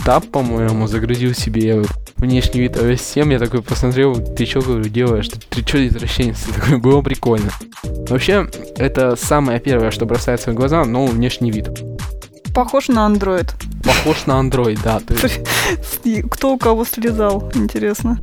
Tab, 0.06 0.28
по-моему, 0.28 0.88
загрузил 0.88 1.34
себе 1.34 1.82
внешний 2.18 2.62
вид 2.62 2.76
iOS 2.76 2.98
7, 2.98 3.32
я 3.32 3.40
такой 3.40 3.62
посмотрел, 3.62 4.16
ты 4.16 4.46
чё, 4.46 4.62
говорю, 4.62 4.84
делаешь, 4.84 5.30
ты, 5.30 5.40
ты 5.40 5.64
чё, 5.64 5.88
извращенец, 5.88 6.40
такой, 6.56 6.78
было 6.78 7.02
прикольно. 7.02 7.52
Вообще, 8.10 8.48
это 8.76 9.16
самое 9.16 9.62
первое, 9.62 9.92
что 9.92 10.06
бросается 10.06 10.52
в 10.52 10.56
глаза, 10.56 10.84
но 10.84 11.06
внешний 11.06 11.52
вид. 11.52 11.70
Похож 12.54 12.90
на 12.90 13.08
Android. 13.08 13.50
Похож 13.84 14.26
на 14.26 14.34
Android, 14.42 14.80
да, 14.84 15.02
Кто 16.30 16.54
у 16.54 16.58
кого 16.58 16.86
слезал, 16.86 17.50
интересно. 17.56 18.20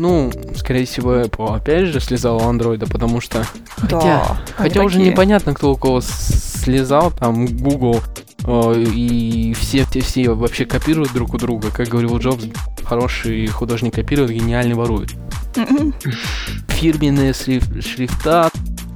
Ну, 0.00 0.32
скорее 0.56 0.86
всего, 0.86 1.16
Apple 1.16 1.54
опять 1.56 1.88
же 1.88 2.00
слезал 2.00 2.38
у 2.38 2.48
андроида, 2.48 2.86
потому 2.86 3.20
что... 3.20 3.44
Хотя, 3.76 4.00
Да, 4.00 4.40
хотя 4.56 4.80
они 4.80 4.86
уже 4.86 4.96
такие. 4.96 5.12
непонятно, 5.12 5.52
кто 5.52 5.72
у 5.72 5.76
кого 5.76 6.00
слезал, 6.00 7.10
там 7.10 7.44
Google 7.44 8.00
э, 8.46 8.82
и 8.94 9.52
все, 9.52 9.84
все, 9.84 10.30
вообще 10.30 10.64
копируют 10.64 11.12
друг 11.12 11.34
у 11.34 11.36
друга. 11.36 11.68
Как 11.70 11.88
говорил 11.88 12.16
Джобс, 12.16 12.44
хороший 12.82 13.46
художник 13.48 13.94
копирует, 13.94 14.30
гениальный 14.30 14.74
ворует. 14.74 15.10
Фирменные 16.68 17.32
шриф- 17.32 17.82
шрифта, 17.86 18.48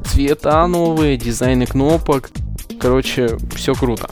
цвета 0.06 0.66
новые, 0.66 1.18
дизайны 1.18 1.66
кнопок. 1.66 2.30
Короче, 2.80 3.36
все 3.54 3.74
круто. 3.74 4.08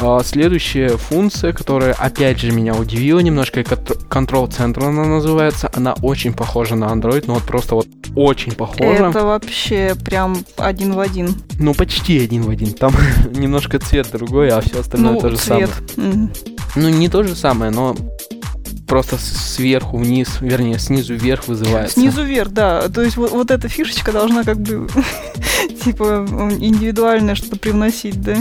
А, 0.00 0.20
следующая 0.24 0.96
функция, 0.96 1.52
которая 1.52 1.94
опять 1.94 2.40
же 2.40 2.52
меня 2.52 2.74
удивила 2.74 3.20
немножко, 3.20 3.60
Control 3.60 4.48
Center 4.48 4.86
она 4.86 5.04
называется. 5.04 5.70
Она 5.74 5.94
очень 6.02 6.32
похожа 6.32 6.74
на 6.74 6.86
Android, 6.86 7.24
но 7.26 7.34
вот 7.34 7.44
просто 7.44 7.76
вот 7.76 7.86
очень 8.14 8.52
похожа. 8.52 9.08
Это 9.08 9.24
вообще 9.24 9.94
прям 10.04 10.44
один 10.56 10.92
в 10.94 11.00
один. 11.00 11.34
Ну, 11.58 11.74
почти 11.74 12.22
один 12.22 12.42
в 12.42 12.50
один. 12.50 12.72
Там 12.72 12.92
немножко 13.30 13.78
цвет 13.78 14.08
другой, 14.12 14.50
а 14.50 14.60
все 14.60 14.80
остальное 14.80 15.14
ну, 15.14 15.20
то 15.20 15.30
же 15.30 15.36
цвет. 15.36 15.70
самое. 15.94 16.12
Мгм. 16.12 16.32
Ну, 16.76 16.88
не 16.88 17.08
то 17.08 17.22
же 17.22 17.34
самое, 17.36 17.70
но 17.70 17.96
просто 18.86 19.16
сверху 19.18 19.96
вниз, 19.96 20.38
вернее, 20.40 20.78
снизу 20.78 21.14
вверх 21.14 21.48
вызывается. 21.48 21.94
Снизу 21.94 22.22
вверх, 22.22 22.50
да. 22.50 22.88
То 22.88 23.02
есть 23.02 23.16
вот, 23.16 23.30
вот 23.30 23.50
эта 23.50 23.68
фишечка 23.68 24.12
должна 24.12 24.44
как 24.44 24.58
бы 24.58 24.88
типа 25.84 26.26
индивидуальное 26.58 27.34
что-то 27.34 27.56
привносить, 27.56 28.20
да? 28.20 28.36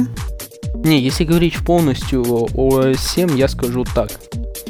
Не, 0.76 1.00
если 1.00 1.24
говорить 1.24 1.58
полностью 1.60 2.24
о 2.24 2.48
OS 2.48 2.98
7, 2.98 3.38
я 3.38 3.48
скажу 3.48 3.86
так. 3.96 4.12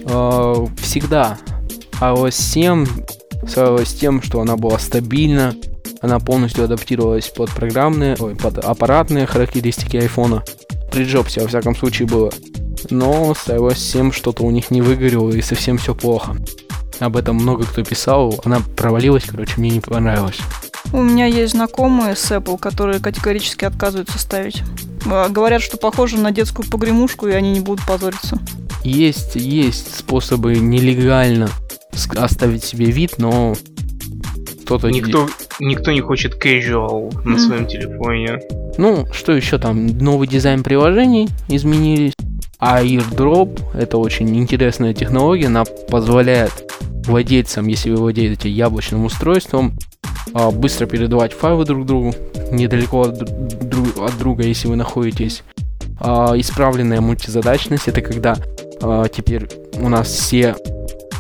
Э, 0.06 0.66
Всегда 0.78 1.38
iOS 2.00 2.32
7 2.32 2.86
славилась 3.48 3.94
тем, 3.94 4.22
что 4.22 4.42
она 4.42 4.58
была 4.58 4.78
стабильна, 4.80 5.56
она 6.02 6.20
полностью 6.20 6.66
адаптировалась 6.66 7.30
под 7.30 7.50
программные, 7.52 8.16
ой, 8.20 8.36
под 8.36 8.58
аппаратные 8.58 9.26
характеристики 9.26 9.98
айфона. 9.98 10.44
При 10.92 11.06
Джобсе, 11.06 11.42
во 11.42 11.48
всяком 11.48 11.76
случае, 11.76 12.08
было. 12.08 12.32
Но 12.90 13.34
с 13.34 13.48
iOS 13.48 13.76
7 13.76 14.12
что-то 14.12 14.44
у 14.44 14.52
них 14.52 14.70
не 14.70 14.82
выгорело 14.82 15.32
и 15.32 15.42
совсем 15.42 15.78
все 15.78 15.96
плохо. 15.96 16.36
Об 17.00 17.18
этом 17.18 17.38
много 17.38 17.66
кто 17.66 17.84
писал, 17.84 18.40
она 18.44 18.62
провалилась, 18.76 19.24
короче, 19.24 19.54
мне 19.58 19.72
не 19.72 19.80
понравилось. 19.80 20.40
У 20.92 21.02
меня 21.02 21.26
есть 21.26 21.54
знакомые 21.54 22.16
с 22.16 22.32
Apple, 22.32 22.60
которые 22.60 23.00
категорически 23.00 23.66
отказываются 23.66 24.20
ставить. 24.20 24.62
А, 25.06 25.30
Говорят, 25.30 25.62
что 25.62 25.78
похоже 25.78 26.18
на 26.18 26.32
детскую 26.32 26.68
погремушку, 26.70 27.28
и 27.28 27.32
они 27.32 27.52
не 27.52 27.60
будут 27.60 27.86
позориться. 27.86 28.40
Есть, 28.84 29.36
есть 29.36 29.96
способы 29.98 30.56
нелегально 30.56 31.50
оставить 32.18 32.64
себе 32.64 32.88
вид, 32.88 33.16
но 33.18 33.56
кто-то... 34.64 34.90
Никто, 34.90 35.30
никто 35.60 35.92
не 35.92 36.02
хочет 36.02 36.34
casual 36.44 37.14
на 37.24 37.32
Мгм. 37.32 37.40
своем 37.40 37.68
телефоне. 37.68 38.40
Ну, 38.78 39.06
что 39.14 39.34
еще 39.34 39.58
там? 39.58 39.86
Новый 40.00 40.28
дизайн 40.28 40.64
приложений 40.64 41.30
изменились. 41.48 42.14
А 42.60 42.82
AirDrop— 42.82 43.60
это 43.74 43.98
очень 43.98 44.36
интересная 44.38 44.94
технология. 44.94 45.48
Она 45.48 45.66
позволяет 45.66 46.52
владельцам, 47.06 47.68
если 47.68 47.90
вы 47.92 47.98
владеете 47.98 48.50
яблочным 48.50 49.04
устройством, 49.06 49.74
быстро 50.34 50.86
передавать 50.86 51.34
файлы 51.34 51.66
друг 51.66 51.86
другу, 51.86 52.14
недалеко 52.52 53.02
от, 53.02 53.22
дру- 53.22 53.60
дру- 53.62 54.06
от 54.06 54.18
друга, 54.18 54.44
если 54.44 54.68
вы 54.68 54.76
находитесь. 54.76 55.44
А, 56.00 56.34
Исправленная 56.36 57.02
мультизадачность— 57.02 57.88
это 57.90 58.02
когда 58.02 58.36
а, 58.82 59.08
теперь 59.08 59.48
у 59.80 59.90
нас 59.90 60.08
все 60.08 60.56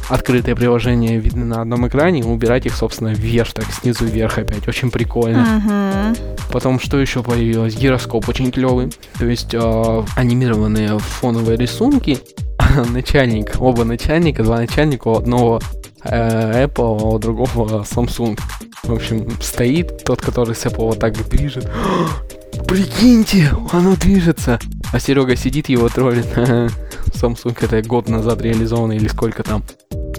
открытые 0.10 0.55
приложения 0.55 1.17
видны 1.17 1.46
на 1.46 1.62
одном 1.62 1.88
экране, 1.88 2.24
убирать 2.25 2.65
их, 2.65 2.75
собственно, 2.75 3.13
вверх, 3.13 3.53
так 3.53 3.65
снизу 3.72 4.05
вверх 4.05 4.38
опять. 4.38 4.67
Очень 4.67 4.91
прикольно. 4.91 5.62
Мгм. 5.63 6.15
Потом 6.51 6.79
что 6.79 7.00
еще 7.00 7.24
появилось? 7.24 7.75
Гироскоп 7.75 8.27
очень 8.27 8.51
клевый. 8.51 8.91
То 9.17 9.25
есть 9.25 9.53
э, 9.53 10.03
анимированные 10.15 11.00
фоновые 11.00 11.58
рисунки. 11.58 12.20
Начальник, 12.91 13.53
оба 13.60 13.84
начальника, 13.86 14.43
два 14.43 14.58
начальника, 14.58 15.08
у 15.08 15.15
одного 15.17 15.62
э, 16.03 16.65
Apple, 16.65 17.00
а 17.01 17.05
у 17.05 17.20
другого 17.20 17.84
Samsung. 17.84 18.38
В 18.83 18.91
общем, 18.91 19.29
стоит 19.39 20.03
тот, 20.03 20.21
который 20.21 20.55
с 20.55 20.65
Apple 20.65 20.85
вот 20.87 20.99
так 20.99 21.13
движет. 21.29 21.69
Прикиньте, 22.67 23.49
оно 23.71 23.95
движется. 23.95 24.59
А 24.91 24.99
Серега 24.99 25.37
сидит, 25.37 25.69
его 25.69 25.87
троллит. 25.87 26.25
Samsung 26.35 27.57
это 27.61 27.81
год 27.81 28.09
назад 28.09 28.41
реализовано 28.41 28.91
или 28.91 29.07
сколько 29.07 29.41
там. 29.41 29.63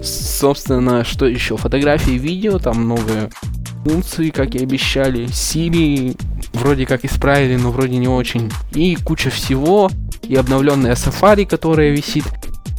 Собственно, 0.01 1.03
что 1.03 1.27
еще? 1.27 1.57
Фотографии, 1.57 2.11
видео, 2.11 2.57
там 2.57 2.87
новые 2.87 3.29
функции, 3.83 4.31
как 4.31 4.55
и 4.55 4.63
обещали. 4.63 5.25
Siri 5.25 6.19
вроде 6.53 6.87
как 6.87 7.05
исправили, 7.05 7.57
но 7.57 7.69
вроде 7.69 7.97
не 7.97 8.07
очень. 8.07 8.51
И 8.73 8.95
куча 8.95 9.29
всего. 9.29 9.91
И 10.23 10.35
обновленная 10.35 10.95
Safari, 10.95 11.45
которая 11.45 11.91
висит. 11.91 12.25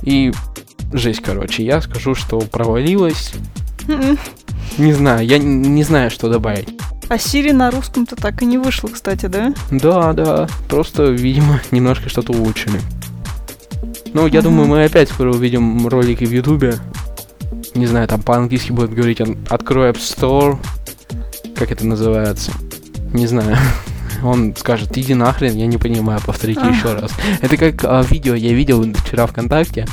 И 0.02 0.32
жесть, 0.92 1.22
короче. 1.22 1.64
Я 1.64 1.80
скажу, 1.80 2.16
что 2.16 2.40
провалилась. 2.40 3.32
Не 4.78 4.92
знаю, 4.92 5.26
я 5.26 5.38
не 5.38 5.82
знаю, 5.82 6.10
что 6.10 6.28
добавить. 6.28 6.68
А 7.08 7.16
Siri 7.16 7.52
на 7.52 7.70
русском-то 7.70 8.16
так 8.16 8.42
и 8.42 8.46
не 8.46 8.58
вышло, 8.58 8.88
кстати, 8.88 9.26
да? 9.26 9.54
Да, 9.70 10.12
да, 10.12 10.48
просто, 10.68 11.04
видимо, 11.04 11.60
немножко 11.70 12.08
что-то 12.08 12.32
улучшили. 12.32 12.80
Ну, 14.12 14.26
я 14.26 14.40
Мгм. 14.40 14.42
думаю, 14.50 14.68
мы 14.68 14.84
опять 14.84 15.08
скоро 15.08 15.32
увидим 15.32 15.86
ролики 15.86 16.24
в 16.24 16.32
Ютубе. 16.32 16.74
Не 17.74 17.86
знаю, 17.86 18.08
там 18.08 18.22
по-английски 18.22 18.72
будет 18.72 18.92
говорить 18.92 19.20
«Открой 19.48 19.90
App 19.90 19.98
Store». 19.98 20.58
Как 21.56 21.70
это 21.70 21.86
называется? 21.86 22.50
Не 23.12 23.26
знаю. 23.26 23.56
Он 24.24 24.54
скажет 24.56 24.96
«Иди 24.98 25.14
нахрен, 25.14 25.54
я 25.54 25.66
не 25.66 25.76
понимаю, 25.78 26.20
повторите 26.24 26.60
еще 26.62 26.94
раз». 26.94 27.12
Это 27.40 27.56
как 27.56 27.84
а, 27.84 28.02
видео 28.02 28.34
я 28.34 28.52
видел 28.52 28.82
вчера 28.94 29.26
ВКонтакте. 29.26 29.86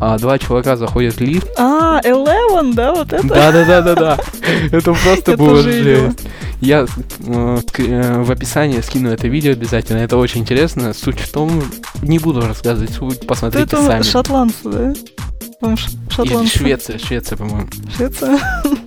А, 0.00 0.18
два 0.18 0.38
чувака 0.38 0.76
заходят 0.76 1.16
в 1.16 1.20
лифт. 1.20 1.48
А, 1.56 2.00
Eleven, 2.04 2.74
да, 2.74 2.94
вот 2.94 3.12
это? 3.12 3.26
Да-да-да-да-да. 3.26 4.18
Это 4.72 4.94
просто 4.94 5.36
было 5.36 5.62
жесть. 5.62 6.18
Я 6.60 6.86
э, 7.26 7.58
э, 7.78 8.22
в 8.22 8.30
описании 8.32 8.80
скину 8.80 9.10
это 9.10 9.28
видео 9.28 9.52
обязательно. 9.52 9.98
Это 9.98 10.16
очень 10.16 10.40
интересно. 10.40 10.92
Суть 10.92 11.20
в 11.20 11.30
том, 11.30 11.62
не 12.02 12.18
буду 12.18 12.40
рассказывать 12.40 12.90
суть, 12.90 13.26
посмотрите 13.26 13.64
это 13.64 13.80
сами. 13.80 14.02
шотландцы, 14.02 14.58
да? 14.64 14.94
Шотландцы. 16.10 16.58
Швеция, 16.58 16.98
Швеция, 16.98 17.38
по-моему. 17.38 17.68
Швеция? 17.96 18.38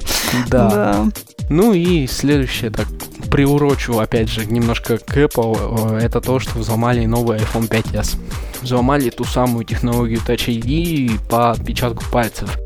Да. 0.50 1.08
Ну 1.50 1.74
и 1.74 2.08
следующее, 2.08 2.72
так, 2.72 2.88
приурочу, 3.30 4.00
опять 4.00 4.30
же, 4.30 4.46
немножко 4.46 4.98
к 4.98 5.18
Apple, 5.18 5.98
э, 5.98 6.06
это 6.06 6.22
то, 6.22 6.40
что 6.40 6.58
взломали 6.58 7.06
новый 7.06 7.38
iPhone 7.40 7.68
5s. 7.68 8.18
Взломали 8.62 9.10
ту 9.10 9.24
самую 9.24 9.66
технологию 9.66 10.20
Touch 10.20 10.48
ID 10.48 11.20
по 11.30 11.52
отпечатку 11.52 12.04
пальцев. 12.12 12.58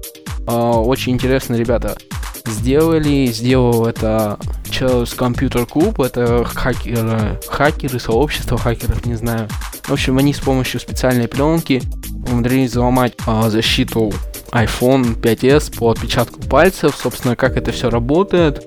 Э, 0.47 0.51
Очень 0.51 1.13
интересно, 1.13 1.55
ребята, 1.55 1.97
сделали, 2.45 3.25
сделал 3.27 3.85
это 3.85 4.37
Charles 4.65 5.17
Computer 5.17 5.67
Club, 5.67 6.05
это 6.05 6.43
хакеры, 6.43 7.39
хакеры, 7.47 7.99
сообщество 7.99 8.57
хакеров, 8.57 9.05
не 9.05 9.15
знаю. 9.15 9.47
В 9.83 9.93
общем, 9.93 10.17
они 10.17 10.33
с 10.33 10.39
помощью 10.39 10.79
специальной 10.79 11.27
пленки 11.27 11.81
умудрились 12.29 12.71
взломать 12.71 13.13
а, 13.25 13.49
защиту 13.49 14.11
iPhone 14.51 15.19
5s 15.19 15.77
по 15.77 15.91
отпечатку 15.91 16.39
пальцев. 16.41 16.95
Собственно, 16.95 17.35
как 17.35 17.55
это 17.57 17.71
все 17.71 17.89
работает. 17.89 18.65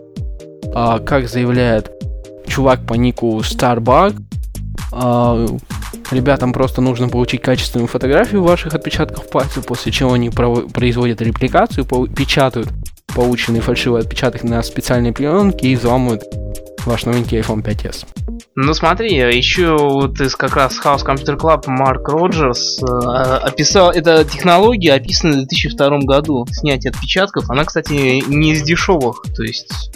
А, 0.74 0.98
как 0.98 1.28
заявляет 1.28 1.90
чувак 2.46 2.86
по 2.86 2.94
нику 2.94 3.38
Starbug, 3.38 4.16
а, 4.92 5.46
ребятам 6.12 6.52
просто 6.52 6.80
нужно 6.80 7.08
получить 7.08 7.42
качественную 7.42 7.88
фотографию 7.88 8.42
ваших 8.42 8.74
отпечатков 8.74 9.28
пальцев, 9.30 9.66
после 9.66 9.92
чего 9.92 10.12
они 10.12 10.30
производят 10.30 11.20
репликацию, 11.20 11.84
печатают 11.84 12.68
полученный 13.14 13.60
фальшивый 13.60 14.00
отпечаток 14.00 14.44
на 14.44 14.62
специальной 14.62 15.12
пленке 15.12 15.68
и 15.68 15.76
взламывают 15.76 16.22
ваш 16.86 17.04
новенький 17.04 17.38
iPhone 17.40 17.62
5s. 17.62 18.06
Ну 18.54 18.74
смотри, 18.74 19.14
еще 19.14 19.76
вот 19.76 20.20
из 20.20 20.34
как 20.34 20.56
раз 20.56 20.80
House 20.82 21.04
Computer 21.04 21.36
Club 21.36 21.64
Марк 21.66 22.08
Роджерс 22.08 22.82
э, 22.82 22.86
описал, 22.86 23.90
эта 23.90 24.24
технология 24.24 24.94
описана 24.94 25.34
в 25.34 25.48
2002 25.48 25.98
году, 26.00 26.46
снятие 26.50 26.90
отпечатков. 26.90 27.50
Она, 27.50 27.64
кстати, 27.64 28.22
не 28.28 28.52
из 28.52 28.62
дешевых, 28.62 29.22
то 29.36 29.42
есть 29.42 29.92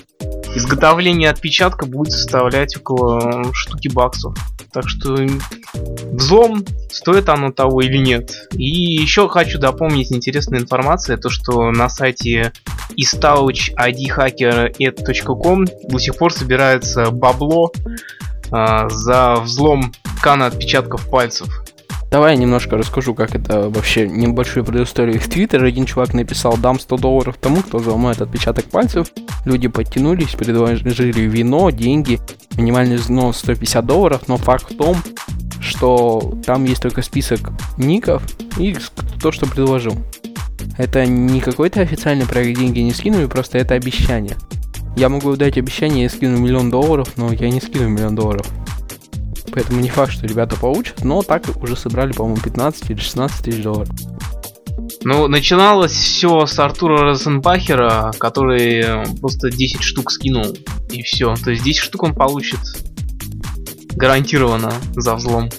изготовление 0.55 1.31
отпечатка 1.31 1.87
будет 1.87 2.13
составлять 2.13 2.77
около 2.77 3.53
штуки 3.53 3.89
баксов. 3.89 4.37
Так 4.73 4.89
что 4.89 5.17
взлом, 6.13 6.65
стоит 6.91 7.29
оно 7.29 7.51
того 7.53 7.83
или 7.83 7.99
нет. 7.99 8.33
И 8.53 8.65
еще 8.65 9.29
хочу 9.29 9.59
дополнить 9.59 10.13
интересная 10.13 10.61
информация, 10.61 11.17
то 11.17 11.31
что 11.31 11.71
на 11.71 11.89
сайте 11.89 12.53
istouchidhacker.com 12.99 15.67
до 15.89 15.99
сих 15.99 16.17
пор 16.17 16.33
собирается 16.33 17.11
бабло 17.11 17.73
а, 18.51 18.89
за 18.89 19.35
взлом 19.37 19.93
кана 20.21 20.47
отпечатков 20.47 21.09
пальцев. 21.09 21.62
Давай 22.13 22.35
я 22.35 22.39
немножко 22.39 22.77
расскажу, 22.77 23.15
как 23.15 23.35
это 23.35 23.71
вообще 23.71 24.07
небольшую 24.07 24.67
предысторию. 24.67 25.19
В 25.19 25.29
Твиттер 25.29 25.65
один 25.65 25.87
чувак 25.87 26.13
написал, 26.13 26.59
дам 26.59 26.79
100 26.79 26.99
долларов 26.99 27.39
тому, 27.41 27.63
кто 27.63 27.79
взломает 27.79 28.21
отпечаток 28.21 28.67
пальцев. 28.67 29.09
Люди 29.47 29.67
подтянулись, 29.69 30.33
предложили 30.33 31.23
вино, 31.23 31.71
деньги, 31.71 32.21
минимальный 32.59 32.97
взнос 32.97 33.39
150 33.39 33.87
долларов, 33.87 34.25
но 34.27 34.37
факт 34.37 34.71
в 34.71 34.77
том, 34.77 34.99
что 35.63 36.35
там 36.45 36.67
есть 36.67 36.83
только 36.83 37.01
список 37.01 37.51
ников 37.79 38.23
и 38.59 38.77
то, 39.23 39.33
что 39.33 39.47
предложил. 39.47 39.95
Это 40.77 41.07
не 41.07 41.41
какой-то 41.41 41.81
официальный 41.81 42.27
проект 42.27 42.59
деньги 42.59 42.81
не 42.81 42.93
скинули, 42.93 43.25
просто 43.25 43.57
это 43.57 43.73
обещание. 43.73 44.37
Я 44.97 45.09
могу 45.09 45.35
дать 45.37 45.57
обещание, 45.57 46.03
я 46.03 46.11
скину 46.11 46.37
миллион 46.37 46.71
долларов, 46.71 47.15
но 47.17 47.33
я 47.33 47.49
не 47.49 47.63
скину 47.63 47.89
миллион 47.89 48.15
долларов. 48.15 48.47
Поэтому 49.53 49.81
не 49.81 49.89
факт, 49.89 50.13
что 50.13 50.27
ребята 50.27 50.57
получат, 50.57 51.05
но 51.05 51.23
так 51.23 51.45
уже 51.63 51.77
собрали, 51.77 52.13
по-моему, 52.13 52.41
15 52.43 52.91
или 52.91 52.99
16 52.99 53.45
тысяч 53.45 53.63
долларов. 53.63 53.91
Ну, 55.05 55.29
начиналось 55.29 55.93
все 55.93 56.47
с 56.47 56.59
Артура 56.59 57.03
Розенбахера, 57.03 58.13
который 58.19 58.81
э, 58.81 59.05
просто 59.21 59.51
10 59.51 59.83
штук 59.83 60.11
скинул, 60.11 60.57
и 60.91 61.03
все. 61.03 61.35
То 61.35 61.51
есть 61.51 61.65
10 61.65 61.83
штук 61.83 62.05
он 62.05 62.15
получит 62.15 62.61
гарантированно 63.95 64.73
за 64.95 65.15
взлом 65.15 65.51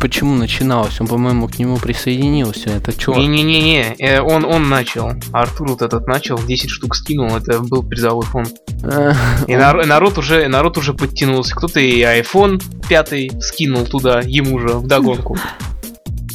почему 0.00 0.34
начиналось? 0.34 1.00
Он, 1.00 1.06
по-моему, 1.06 1.48
к 1.48 1.58
нему 1.58 1.76
присоединился. 1.76 2.70
Это 2.70 2.92
что? 2.92 3.14
Не-не-не-не, 3.14 3.96
э, 3.98 4.20
он, 4.20 4.44
он 4.44 4.68
начал. 4.68 5.12
Артур 5.32 5.68
вот 5.68 5.82
этот 5.82 6.06
начал, 6.06 6.38
10 6.38 6.70
штук 6.70 6.96
скинул, 6.96 7.36
это 7.36 7.60
был 7.60 7.82
призовой 7.82 8.24
фонд. 8.24 8.52
И 9.46 9.56
народ 9.56 10.18
уже, 10.18 10.48
народ 10.48 10.78
уже 10.78 10.94
подтянулся. 10.94 11.54
Кто-то 11.54 11.80
и 11.80 12.00
iPhone 12.00 12.62
5 12.88 13.42
скинул 13.42 13.84
туда, 13.84 14.20
ему 14.24 14.58
же, 14.58 14.68
в 14.68 14.86
догонку. 14.86 15.36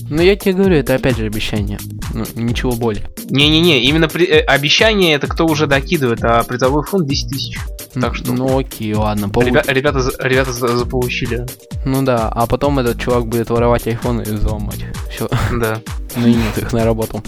Ну, 0.10 0.22
я 0.22 0.36
тебе 0.36 0.54
говорю, 0.54 0.78
это 0.78 0.96
опять 0.96 1.18
же 1.18 1.26
обещание. 1.26 1.80
Ну, 2.14 2.26
ничего 2.36 2.74
более. 2.74 3.10
Не-не-не, 3.30 3.84
именно 3.84 4.08
при, 4.08 4.26
э, 4.26 4.40
обещание 4.42 5.16
это 5.16 5.28
кто 5.28 5.46
уже 5.46 5.66
докидывает, 5.66 6.24
а 6.24 6.44
призовой 6.44 6.84
фонд 6.84 7.08
10 7.08 7.30
тысяч. 7.30 7.58
Так 7.94 8.16
что... 8.16 8.34
Ну 8.34 8.60
окей, 8.60 8.94
ладно. 8.94 9.30
Получ... 9.30 9.48
Ребя- 9.48 9.64
ребята, 9.68 10.02
ребята 10.20 10.52
заполучили. 10.52 11.46
Ну 11.86 12.04
да, 12.04 12.30
а 12.30 12.46
потом 12.46 12.78
этот 12.80 13.00
чувак 13.00 13.28
будет 13.28 13.50
воровать 13.50 13.88
iPhone 13.88 14.28
и 14.28 14.32
взломать. 14.32 14.86
Все. 15.10 15.30
Да. 15.52 15.82
Ну 16.18 16.28
и 16.28 16.34
нет 16.34 16.58
их 16.58 16.72
на 16.72 16.86
работу. 16.86 17.22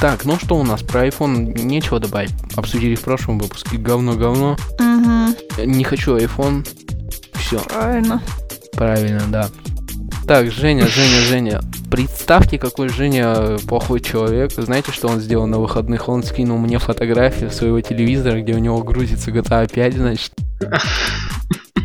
Так, 0.00 0.24
ну 0.24 0.38
что 0.38 0.56
у 0.56 0.62
нас 0.62 0.80
про 0.82 1.06
iPhone 1.06 1.60
нечего 1.62 2.00
добавить. 2.00 2.30
Обсудили 2.56 2.94
в 2.94 3.02
прошлом 3.02 3.38
выпуске 3.38 3.76
говно-говно. 3.76 4.56
Угу. 4.78 5.66
Не 5.66 5.84
хочу 5.84 6.16
iPhone. 6.16 6.66
Все. 7.34 7.58
Правильно. 7.60 8.22
Правильно, 8.72 9.22
да. 9.28 9.50
Так, 10.30 10.48
Женя, 10.52 10.86
Женя, 10.86 11.20
Женя. 11.28 11.60
Представьте, 11.90 12.56
какой 12.56 12.88
Женя 12.88 13.58
плохой 13.66 13.98
человек. 13.98 14.52
Знаете, 14.52 14.92
что 14.92 15.08
он 15.08 15.18
сделал 15.18 15.48
на 15.48 15.58
выходных? 15.58 16.08
Он 16.08 16.22
скинул 16.22 16.56
мне 16.56 16.78
фотографию 16.78 17.50
своего 17.50 17.80
телевизора, 17.80 18.40
где 18.40 18.54
у 18.54 18.58
него 18.58 18.80
грузится 18.84 19.32
GTA 19.32 19.68
5, 19.68 19.94
значит. 19.94 20.32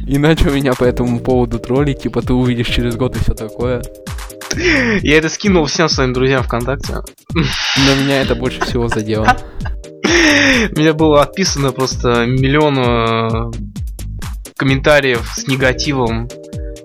И 0.05 0.19
начал 0.19 0.51
меня 0.51 0.75
по 0.75 0.84
этому 0.84 1.21
поводу 1.21 1.58
троллить, 1.58 2.03
типа 2.03 2.21
ты 2.21 2.34
увидишь 2.34 2.67
через 2.67 2.95
год 2.95 3.15
и 3.15 3.19
все 3.19 3.34
такое. 3.34 3.81
Я 5.01 5.17
это 5.17 5.29
скинул 5.29 5.65
всем 5.65 5.89
своим 5.89 6.13
друзьям 6.13 6.43
ВКонтакте. 6.43 6.97
Но 7.34 7.95
меня 7.99 8.21
это 8.21 8.36
больше 8.36 8.62
всего 8.62 8.88
задело. 8.89 9.25
Меня 10.03 10.93
было 10.93 11.23
отписано 11.23 11.71
просто 11.71 12.27
миллион 12.27 12.77
э, 12.77 13.51
комментариев 14.55 15.34
с 15.36 15.47
негативом 15.47 16.29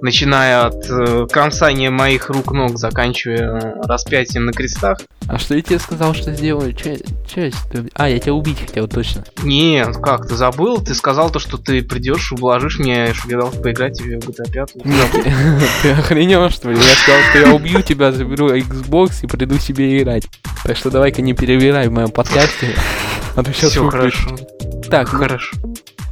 начиная 0.02 0.66
от 0.66 0.86
э, 0.88 1.26
концания 1.30 1.90
моих 1.90 2.28
рук 2.30 2.52
ног, 2.52 2.78
заканчивая 2.78 3.60
э, 3.60 3.86
распятием 3.86 4.46
на 4.46 4.52
крестах. 4.52 4.98
А 5.28 5.38
что 5.38 5.54
я 5.54 5.62
тебе 5.62 5.78
сказал, 5.78 6.14
что 6.14 6.32
сделаю? 6.34 6.72
Че, 6.72 6.98
че, 7.26 7.52
а, 7.94 8.08
я 8.08 8.18
тебя 8.18 8.34
убить 8.34 8.60
хотел, 8.60 8.88
точно. 8.88 9.24
Нет, 9.42 9.96
как, 10.02 10.26
ты 10.26 10.34
забыл? 10.34 10.82
Ты 10.82 10.94
сказал 10.94 11.30
то, 11.30 11.38
что 11.38 11.58
ты 11.58 11.82
придешь, 11.82 12.32
ублажишь 12.32 12.78
меня, 12.78 13.12
что 13.14 13.30
я 13.30 13.38
дал 13.38 13.50
поиграть 13.50 13.98
тебе 13.98 14.18
в 14.18 14.28
GTA 14.28 14.50
5. 14.50 14.72
Ты 15.82 15.90
охренел, 15.92 16.48
что 16.50 16.70
ли? 16.70 16.76
Я 16.76 16.82
сказал, 16.82 17.20
что 17.30 17.38
я 17.38 17.54
убью 17.54 17.82
тебя, 17.82 18.12
заберу 18.12 18.54
Xbox 18.54 19.22
и 19.22 19.26
приду 19.26 19.58
себе 19.58 19.98
играть. 19.98 20.26
Так 20.64 20.76
что 20.76 20.90
давай-ка 20.90 21.22
не 21.22 21.34
перебирай 21.34 21.88
в 21.88 21.92
моем 21.92 22.10
подкасте. 22.10 22.74
А 23.36 23.42
то 23.42 23.52
сейчас 23.52 23.70
Все 23.70 23.88
хорошо. 23.88 24.36
Так, 24.90 25.12
ну, 25.12 25.18
хорошо 25.18 25.56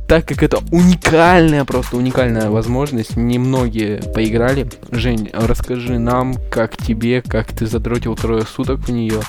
так 0.09 0.25
как 0.27 0.42
это 0.42 0.61
уникальная, 0.73 1.66
просто 1.66 1.99
уникальная 1.99 2.49
возможность, 2.49 3.16
немногие 3.16 3.99
поиграли. 4.14 4.66
Жень, 4.90 5.29
расскажи 5.35 5.99
нам, 5.99 6.37
как 6.51 6.79
тебе, 6.79 7.21
как 7.21 7.53
ты 7.53 7.66
задротил 7.66 8.16
трое 8.16 8.42
суток 8.42 8.81
в 8.81 8.88
нее. 8.90 9.21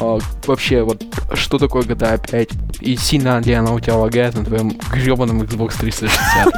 А, 0.00 0.18
вообще, 0.46 0.82
вот, 0.82 1.04
что 1.34 1.58
такое 1.58 1.84
GTA 1.84 2.20
5? 2.28 2.48
И 2.80 2.96
сильно 2.96 3.40
ли 3.40 3.52
она 3.52 3.72
у 3.72 3.78
тебя 3.78 3.94
лагает 3.94 4.34
на 4.34 4.44
твоем 4.44 4.76
гребаном 4.92 5.42
Xbox 5.42 5.78
360? 5.78 6.52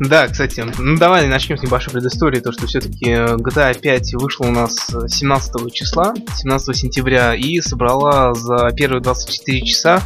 Да, 0.00 0.26
кстати, 0.28 0.64
ну 0.78 0.96
давай 0.96 1.26
начнем 1.28 1.58
с 1.58 1.62
небольшой 1.62 1.92
предыстории, 1.92 2.40
то 2.40 2.52
что 2.52 2.66
все-таки 2.66 3.04
GTA 3.10 3.78
5 3.78 4.14
вышла 4.14 4.46
у 4.46 4.50
нас 4.50 4.90
17 5.08 5.72
числа, 5.72 6.14
17 6.36 6.76
сентября, 6.76 7.34
и 7.34 7.60
собрала 7.60 8.34
за 8.34 8.70
первые 8.74 9.02
24 9.02 9.62
часа 9.62 10.02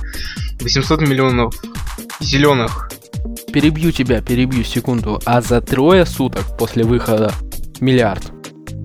800 0.60 1.00
миллионов 1.02 1.54
зеленых. 2.20 2.90
Перебью 3.52 3.92
тебя, 3.92 4.20
перебью 4.20 4.64
секунду. 4.64 5.20
А 5.24 5.40
за 5.40 5.60
трое 5.60 6.04
суток 6.06 6.44
после 6.58 6.84
выхода 6.84 7.32
миллиард 7.80 8.32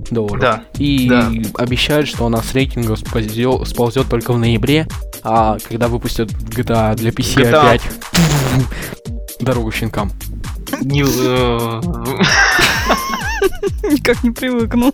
долларов. 0.10 0.40
Да. 0.40 0.64
И 0.78 1.08
да. 1.10 1.32
обещают, 1.56 2.08
что 2.08 2.26
она 2.26 2.42
с 2.42 2.54
рейтинга 2.54 2.96
сползет, 2.96 3.68
сползет 3.68 4.08
только 4.08 4.34
в 4.34 4.38
ноябре, 4.38 4.88
а 5.24 5.58
когда 5.68 5.88
выпустят 5.88 6.32
GTA 6.32 6.96
для 6.96 7.12
PC 7.12 7.44
GTA. 7.44 7.60
опять 7.60 7.82
дорогу 9.40 9.72
щенкам. 9.72 10.12
Э, 10.72 11.82
Никак 13.84 14.24
не 14.24 14.32
привыкну. 14.32 14.92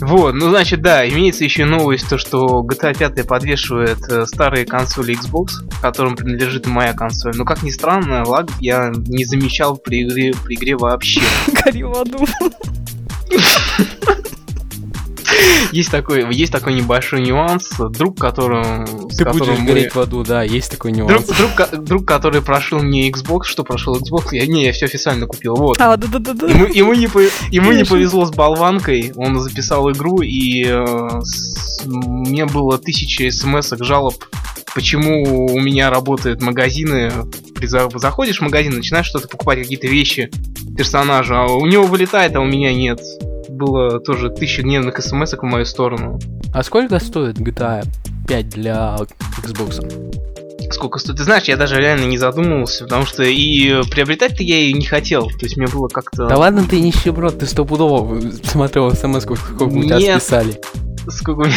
Вот, 0.00 0.34
ну 0.34 0.48
значит, 0.50 0.80
да, 0.80 1.08
имеется 1.08 1.44
еще 1.44 1.64
новость, 1.64 2.08
то 2.08 2.18
что 2.18 2.62
GTA 2.62 2.96
5 2.96 3.26
подвешивает 3.26 3.98
э, 4.08 4.26
старые 4.26 4.64
консоли 4.64 5.18
Xbox, 5.18 5.68
которым 5.82 6.14
принадлежит 6.14 6.66
моя 6.66 6.92
консоль. 6.92 7.32
Но 7.34 7.44
как 7.44 7.64
ни 7.64 7.70
странно, 7.70 8.24
лаг 8.24 8.48
я 8.60 8.92
не 8.94 9.24
замечал 9.24 9.76
при 9.76 10.04
игре, 10.04 10.34
при 10.44 10.54
игре 10.54 10.76
вообще. 10.76 11.20
Гори 11.64 11.82
в 11.82 11.92
аду. 11.98 12.26
Есть 15.72 15.90
такой, 15.90 16.32
есть 16.34 16.52
такой 16.52 16.74
небольшой 16.74 17.20
нюанс. 17.20 17.70
Друг, 17.78 18.18
которым... 18.18 19.08
Ты 19.08 19.24
будешь 19.24 19.58
мы... 19.58 19.66
гореть 19.66 19.94
в 19.94 20.00
аду, 20.00 20.24
да, 20.24 20.42
есть 20.42 20.70
такой 20.70 20.92
нюанс. 20.92 21.24
Друг, 21.26 21.36
друг, 21.36 21.84
друг, 21.84 22.04
который 22.06 22.42
прошел 22.42 22.80
мне 22.80 23.10
Xbox, 23.10 23.44
что 23.44 23.64
прошел 23.64 23.96
Xbox, 23.96 24.28
я, 24.32 24.46
не, 24.46 24.64
я 24.64 24.72
все 24.72 24.86
официально 24.86 25.26
купил, 25.26 25.54
вот. 25.54 25.80
А, 25.80 25.96
да-да-да. 25.96 26.46
Ему, 26.46 26.66
ему, 26.66 26.94
не, 26.94 27.08
по, 27.08 27.20
ему 27.50 27.72
не 27.72 27.84
повезло 27.84 28.26
с 28.26 28.30
болванкой, 28.30 29.12
он 29.16 29.38
записал 29.40 29.90
игру, 29.92 30.20
и 30.22 30.64
э, 30.66 31.20
с, 31.22 31.84
мне 31.84 32.46
было 32.46 32.78
тысяча 32.78 33.30
смс 33.30 33.72
жалоб 33.80 34.24
почему 34.74 35.46
у 35.46 35.58
меня 35.58 35.90
работают 35.90 36.40
магазины. 36.40 37.10
Заходишь 37.60 38.38
в 38.38 38.42
магазин, 38.42 38.76
начинаешь 38.76 39.06
что-то 39.06 39.26
покупать, 39.26 39.58
какие-то 39.58 39.88
вещи 39.88 40.30
персонажа, 40.76 41.42
а 41.42 41.46
у 41.46 41.66
него 41.66 41.84
вылетает, 41.84 42.36
а 42.36 42.40
у 42.40 42.44
меня 42.44 42.72
нет 42.72 43.00
было 43.58 44.00
тоже 44.00 44.30
тысяча 44.30 44.62
дневных 44.62 45.02
смс 45.02 45.34
в 45.34 45.42
мою 45.42 45.64
сторону. 45.64 46.18
А 46.54 46.62
сколько 46.62 46.98
стоит 47.00 47.38
GTA 47.38 47.84
5 48.26 48.48
для 48.48 48.96
Xbox? 49.42 50.70
Сколько 50.70 50.98
стоит? 50.98 51.18
Ты 51.18 51.24
знаешь, 51.24 51.44
я 51.44 51.56
даже 51.56 51.76
реально 51.76 52.04
не 52.04 52.18
задумывался, 52.18 52.84
потому 52.84 53.04
что 53.04 53.22
и 53.24 53.82
приобретать-то 53.90 54.42
я 54.42 54.56
ее 54.56 54.72
не 54.72 54.84
хотел. 54.84 55.26
То 55.26 55.44
есть 55.44 55.56
мне 55.56 55.66
было 55.66 55.88
как-то... 55.88 56.28
Да 56.28 56.36
ладно 56.36 56.64
ты 56.68 56.80
нищеброд, 56.80 57.38
ты 57.38 57.46
стопудово 57.46 58.20
смотрел 58.42 58.90
смс 58.92 59.22
сколько 59.22 59.64
у 59.64 59.82
тебя 59.82 59.98
списали. 59.98 60.60
Сколько. 61.08 61.50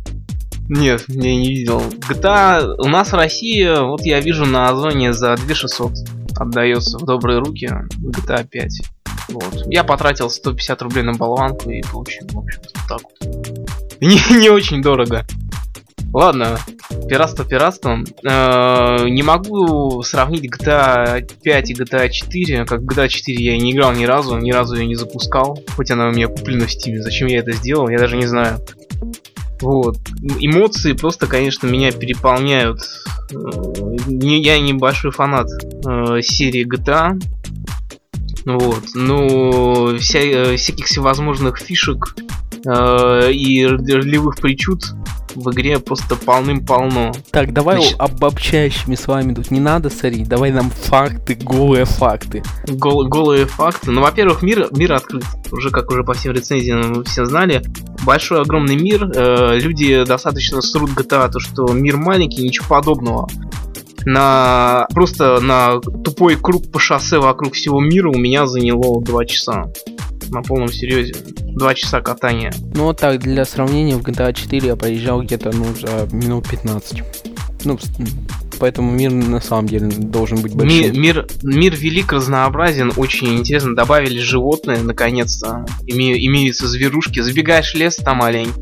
Нет, 0.68 1.04
я 1.08 1.34
не 1.34 1.48
видел. 1.48 1.82
GTA 2.08 2.74
у 2.78 2.88
нас 2.88 3.12
в 3.12 3.14
России, 3.14 3.66
вот 3.86 4.02
я 4.02 4.20
вижу 4.20 4.44
на 4.44 4.68
Озоне 4.68 5.12
за 5.12 5.36
2600 5.36 5.92
отдается 6.38 6.98
в 6.98 7.04
добрые 7.04 7.38
руки 7.38 7.68
GTA 8.00 8.46
5. 8.46 8.82
Вот. 9.28 9.66
Я 9.66 9.84
потратил 9.84 10.30
150 10.30 10.82
рублей 10.82 11.02
на 11.02 11.12
болванку 11.12 11.70
и 11.70 11.82
получил, 11.82 12.26
в 12.32 12.38
общем 12.38 12.62
так 12.88 13.00
вот. 13.02 14.00
Не, 14.00 14.38
не 14.38 14.48
очень 14.48 14.80
дорого. 14.80 15.26
Ладно, 16.12 16.58
пиратство 17.08 17.44
пиратством. 17.44 18.06
Э, 18.24 19.08
не 19.08 19.22
могу 19.22 20.02
сравнить 20.02 20.44
GTA 20.44 21.28
5 21.42 21.70
и 21.70 21.74
GTA 21.74 22.08
4. 22.08 22.64
Как 22.64 22.80
GTA 22.80 23.08
4 23.08 23.44
я 23.44 23.58
не 23.58 23.72
играл 23.72 23.92
ни 23.92 24.04
разу, 24.04 24.38
ни 24.38 24.50
разу 24.50 24.76
ее 24.76 24.86
не 24.86 24.94
запускал. 24.94 25.62
Хоть 25.76 25.90
она 25.90 26.08
у 26.08 26.12
меня 26.12 26.28
куплена 26.28 26.66
в 26.66 26.70
Steam. 26.70 26.96
Зачем 27.00 27.28
я 27.28 27.40
это 27.40 27.52
сделал, 27.52 27.88
я 27.88 27.98
даже 27.98 28.16
не 28.16 28.26
знаю. 28.26 28.58
Вот. 29.60 29.98
Эмоции 30.40 30.92
просто, 30.92 31.26
конечно, 31.26 31.66
меня 31.66 31.92
переполняют. 31.92 32.80
Э, 33.30 33.36
я 34.08 34.58
небольшой 34.60 35.10
фанат 35.10 35.48
э, 35.50 36.22
серии 36.22 36.66
GTA. 36.66 37.20
Вот. 38.56 38.84
Но 38.94 39.96
вся, 39.98 40.20
э, 40.20 40.56
всяких 40.56 40.86
всевозможных 40.86 41.58
фишек 41.58 42.16
и 42.64 43.66
ролевых 43.66 44.36
причуд 44.36 44.82
в 45.34 45.50
игре 45.50 45.78
просто 45.78 46.16
полным-полно. 46.16 47.12
Так, 47.30 47.52
давай 47.52 47.76
Значит... 47.76 47.96
обобщающими 48.00 48.94
словами 48.94 49.34
тут 49.34 49.50
не 49.50 49.60
надо 49.60 49.90
сорить, 49.90 50.28
давай 50.28 50.50
нам 50.50 50.70
факты, 50.70 51.34
голые 51.34 51.84
факты. 51.84 52.42
Гол, 52.66 53.06
голые 53.06 53.46
факты. 53.46 53.90
Ну, 53.90 54.02
во-первых, 54.02 54.42
мир, 54.42 54.68
мир 54.72 54.94
открыт. 54.94 55.24
Уже 55.52 55.70
как 55.70 55.90
уже 55.90 56.02
по 56.02 56.14
всем 56.14 56.32
рецензиям 56.32 57.04
все 57.04 57.24
знали. 57.24 57.62
Большой 58.04 58.40
огромный 58.42 58.76
мир. 58.76 59.10
Э, 59.14 59.58
люди 59.58 60.04
достаточно 60.04 60.60
срут 60.60 60.90
GTA, 60.90 61.30
то 61.30 61.40
что 61.40 61.68
мир 61.72 61.96
маленький, 61.96 62.42
ничего 62.42 62.66
подобного 62.68 63.28
на 64.08 64.86
просто 64.94 65.38
на 65.40 65.80
тупой 65.80 66.36
круг 66.36 66.72
по 66.72 66.78
шоссе 66.78 67.18
вокруг 67.18 67.52
всего 67.52 67.78
мира 67.78 68.08
у 68.08 68.16
меня 68.16 68.46
заняло 68.46 69.02
2 69.02 69.24
часа 69.26 69.66
на 70.30 70.42
полном 70.42 70.72
серьезе. 70.72 71.14
Два 71.40 71.74
часа 71.74 72.00
катания. 72.00 72.52
Ну 72.74 72.84
вот 72.84 72.98
так, 72.98 73.20
для 73.20 73.44
сравнения, 73.44 73.96
в 73.96 74.02
GTA 74.02 74.32
4 74.32 74.66
я 74.66 74.76
проезжал 74.76 75.22
где-то, 75.22 75.50
ну, 75.54 75.66
за 75.74 76.08
минут 76.14 76.48
15. 76.48 77.02
Ну, 77.64 77.78
поэтому 78.58 78.92
мир 78.92 79.10
на 79.10 79.40
самом 79.40 79.66
деле 79.66 79.88
должен 79.88 80.40
быть 80.40 80.54
большим. 80.54 80.78
Мир, 80.78 80.92
мир, 80.96 81.26
мир 81.42 81.74
велик, 81.74 82.12
разнообразен, 82.12 82.92
очень 82.96 83.38
интересно. 83.38 83.74
Добавили 83.74 84.20
животные, 84.20 84.78
наконец-то. 84.78 85.66
Име, 85.86 86.24
имеются 86.26 86.66
зверушки. 86.66 87.20
Забегаешь 87.20 87.72
в 87.72 87.76
лес, 87.76 87.96
там 87.96 88.22
олень. 88.22 88.52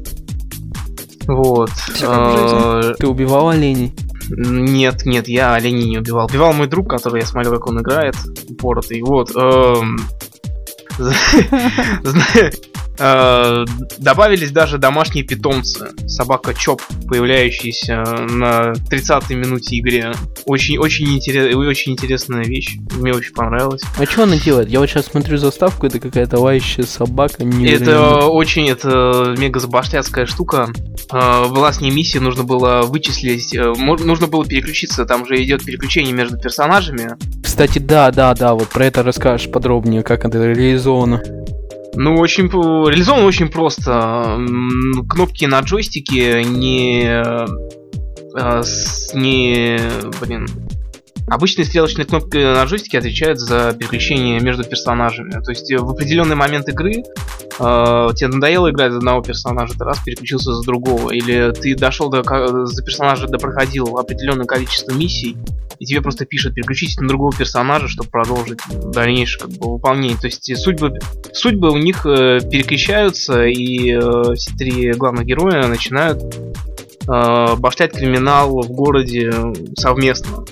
Вот. 1.27 1.71
А, 2.03 2.95
Ты 2.99 3.07
убивал 3.07 3.49
оленей? 3.51 3.93
Нет, 4.29 5.07
нет, 5.07 5.29
я 5.29 5.55
оленей 5.55 5.89
не 5.89 5.99
убивал. 5.99 6.27
Убивал 6.27 6.53
мой 6.53 6.67
друг, 6.67 6.91
который 6.91 7.21
я 7.21 7.27
смотрел, 7.27 7.55
как 7.55 7.67
он 7.69 7.81
играет, 7.81 8.17
поротый. 8.59 9.03
Вот. 9.03 9.35
Эм, 9.37 9.99
добавились 12.99 14.51
даже 14.51 14.79
домашние 14.79 15.25
питомцы. 15.25 15.91
Собака 16.07 16.55
Чоп, 16.55 16.83
появляющаяся 17.09 18.03
на 18.03 18.73
30-й 18.73 19.35
минуте 19.35 19.77
игры. 19.77 20.15
Очень, 20.45 20.79
очень, 20.79 21.15
интерес, 21.15 21.55
очень 21.55 21.93
интересная 21.93 22.45
вещь. 22.45 22.77
Мне 22.97 23.13
очень 23.13 23.35
понравилось. 23.35 23.83
А 23.99 24.05
что 24.07 24.25
она 24.25 24.37
делает? 24.37 24.69
Я 24.69 24.81
вот 24.81 24.89
сейчас 24.89 25.07
смотрю 25.07 25.37
заставку, 25.39 25.87
это 25.87 25.99
какая-то 25.99 26.39
лающая 26.39 26.85
собака. 26.85 27.45
Это 27.45 28.27
очень, 28.27 28.69
это 28.69 29.35
мега 29.39 29.61
забаштяцкая 29.61 30.27
штука. 30.27 30.69
Э, 31.13 31.49
была 31.49 31.73
с 31.73 31.81
ней 31.81 31.91
миссия, 31.91 32.21
нужно 32.21 32.45
было 32.45 32.83
вычислить, 32.83 33.55
э, 33.55 33.73
нужно 33.77 34.27
было 34.27 34.45
переключиться, 34.45 35.05
там 35.05 35.27
же 35.27 35.43
идет 35.43 35.65
переключение 35.65 36.13
между 36.13 36.39
персонажами. 36.39 37.17
Кстати, 37.43 37.79
да, 37.79 38.11
да, 38.11 38.35
да, 38.35 38.55
вот 38.55 38.69
про 38.69 38.87
это 38.87 39.03
расскажешь 39.03 39.51
подробнее, 39.51 40.03
как 40.03 40.25
это 40.25 40.39
реализовано. 40.45 41.23
Ну, 41.97 42.17
очень 42.17 42.49
реализовано 42.49 43.27
очень 43.27 43.49
просто. 43.49 44.39
Кнопки 45.09 45.47
на 45.47 45.61
джойстике 45.61 46.45
не... 46.45 47.05
Э, 47.05 48.63
не... 49.15 49.79
Блин... 50.21 50.47
Обычные 51.29 51.65
стрелочные 51.65 52.05
кнопки 52.05 52.37
на 52.37 52.65
джойстике 52.65 52.99
отвечают 52.99 53.41
за 53.41 53.75
переключение 53.79 54.39
между 54.41 54.63
персонажами. 54.63 55.33
То 55.43 55.51
есть 55.51 55.73
в 55.73 55.91
определенный 55.91 56.37
момент 56.37 56.69
игры 56.69 56.93
э, 56.93 57.03
тебе 58.15 58.29
надоело 58.29 58.71
играть 58.71 58.93
за 58.93 58.99
одного 58.99 59.23
персонажа, 59.23 59.75
ты 59.77 59.85
раз 59.85 59.99
переключился 60.05 60.55
за 60.55 60.63
другого. 60.63 61.11
Или 61.11 61.53
ты 61.53 61.75
дошел 61.75 62.09
до, 62.11 62.23
за 62.67 62.85
персонажа, 62.85 63.27
до 63.27 63.39
проходил 63.39 63.99
определенное 63.99 64.47
количество 64.47 64.93
миссий, 64.93 65.37
и 65.79 65.85
тебе 65.85 66.01
просто 66.01 66.25
пишут 66.25 66.55
переключить 66.55 67.01
на 67.01 67.09
другого 67.09 67.33
персонажа, 67.37 67.89
чтобы 67.89 68.11
продолжить 68.11 68.61
дальнейшее 68.93 69.43
как 69.43 69.51
бы, 69.51 69.73
выполнение. 69.73 70.17
То 70.19 70.27
есть 70.27 70.57
судьбы, 70.57 70.99
судьбы 71.33 71.71
у 71.71 71.77
них 71.77 72.07
э, 72.07 72.39
переключаются, 72.51 73.47
и 73.47 73.93
э, 73.93 74.35
все 74.35 74.57
три 74.57 74.93
главных 74.93 75.25
героя 75.27 75.67
начинают 75.67 76.23
э, 76.23 77.57
башлять 77.57 77.93
криминал 77.93 78.63
в 78.63 78.71
городе 78.71 79.33
совместно. 79.77 80.45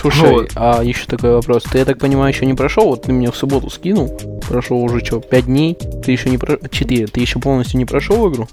Слушай, 0.00 0.32
вот. 0.32 0.52
а 0.54 0.82
еще 0.82 1.04
такой 1.04 1.34
вопрос. 1.34 1.64
Ты, 1.64 1.78
я 1.78 1.84
так 1.84 1.98
понимаю, 1.98 2.32
еще 2.32 2.46
не 2.46 2.54
прошел? 2.54 2.86
Вот 2.86 3.02
ты 3.02 3.12
мне 3.12 3.30
в 3.30 3.36
субботу 3.36 3.68
скинул. 3.68 4.18
Прошел 4.48 4.82
уже 4.82 5.04
что, 5.04 5.20
5 5.20 5.44
дней? 5.44 5.74
Ты 5.74 6.12
еще 6.12 6.30
не 6.30 6.38
про... 6.38 6.56
4. 6.56 7.06
Ты 7.08 7.20
еще 7.20 7.38
полностью 7.38 7.78
не 7.78 7.84
прошел 7.84 8.30
игру? 8.32 8.48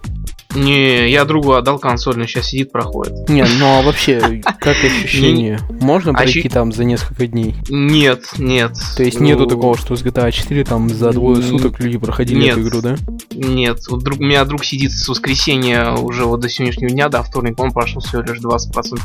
Не, 0.57 1.09
я 1.09 1.25
другу 1.25 1.53
отдал 1.53 1.79
консоль, 1.79 2.17
но 2.17 2.25
сейчас 2.25 2.47
сидит, 2.47 2.71
проходит. 2.71 3.29
Не, 3.29 3.45
ну 3.59 3.79
а 3.79 3.81
вообще, 3.83 4.41
как 4.59 4.75
ощущение? 4.83 5.59
Можно 5.69 6.13
пройти 6.13 6.49
там 6.49 6.71
за 6.71 6.83
несколько 6.83 7.27
дней? 7.27 7.55
Нет, 7.69 8.23
нет. 8.37 8.73
То 8.95 9.03
есть 9.03 9.19
нету 9.19 9.43
ну, 9.43 9.47
такого, 9.47 9.77
что 9.77 9.95
с 9.95 10.03
GTA 10.03 10.31
4 10.31 10.63
там 10.63 10.89
за 10.89 11.11
двое 11.11 11.41
суток 11.43 11.79
люди 11.79 11.97
проходили 11.97 12.49
эту 12.49 12.61
игру, 12.61 12.81
да? 12.81 12.95
Нет, 13.31 13.79
вот 13.89 14.03
друг, 14.03 14.19
у 14.19 14.23
меня 14.23 14.43
друг 14.45 14.65
сидит 14.65 14.91
с 14.91 15.07
воскресенья 15.07 15.91
уже 15.91 16.25
вот 16.25 16.39
до 16.39 16.49
сегодняшнего 16.49 16.89
дня, 16.89 17.09
до 17.09 17.21
вторника, 17.21 17.61
он 17.61 17.71
прошел 17.71 18.01
всего 18.01 18.21
лишь 18.21 18.39
20%. 18.39 18.99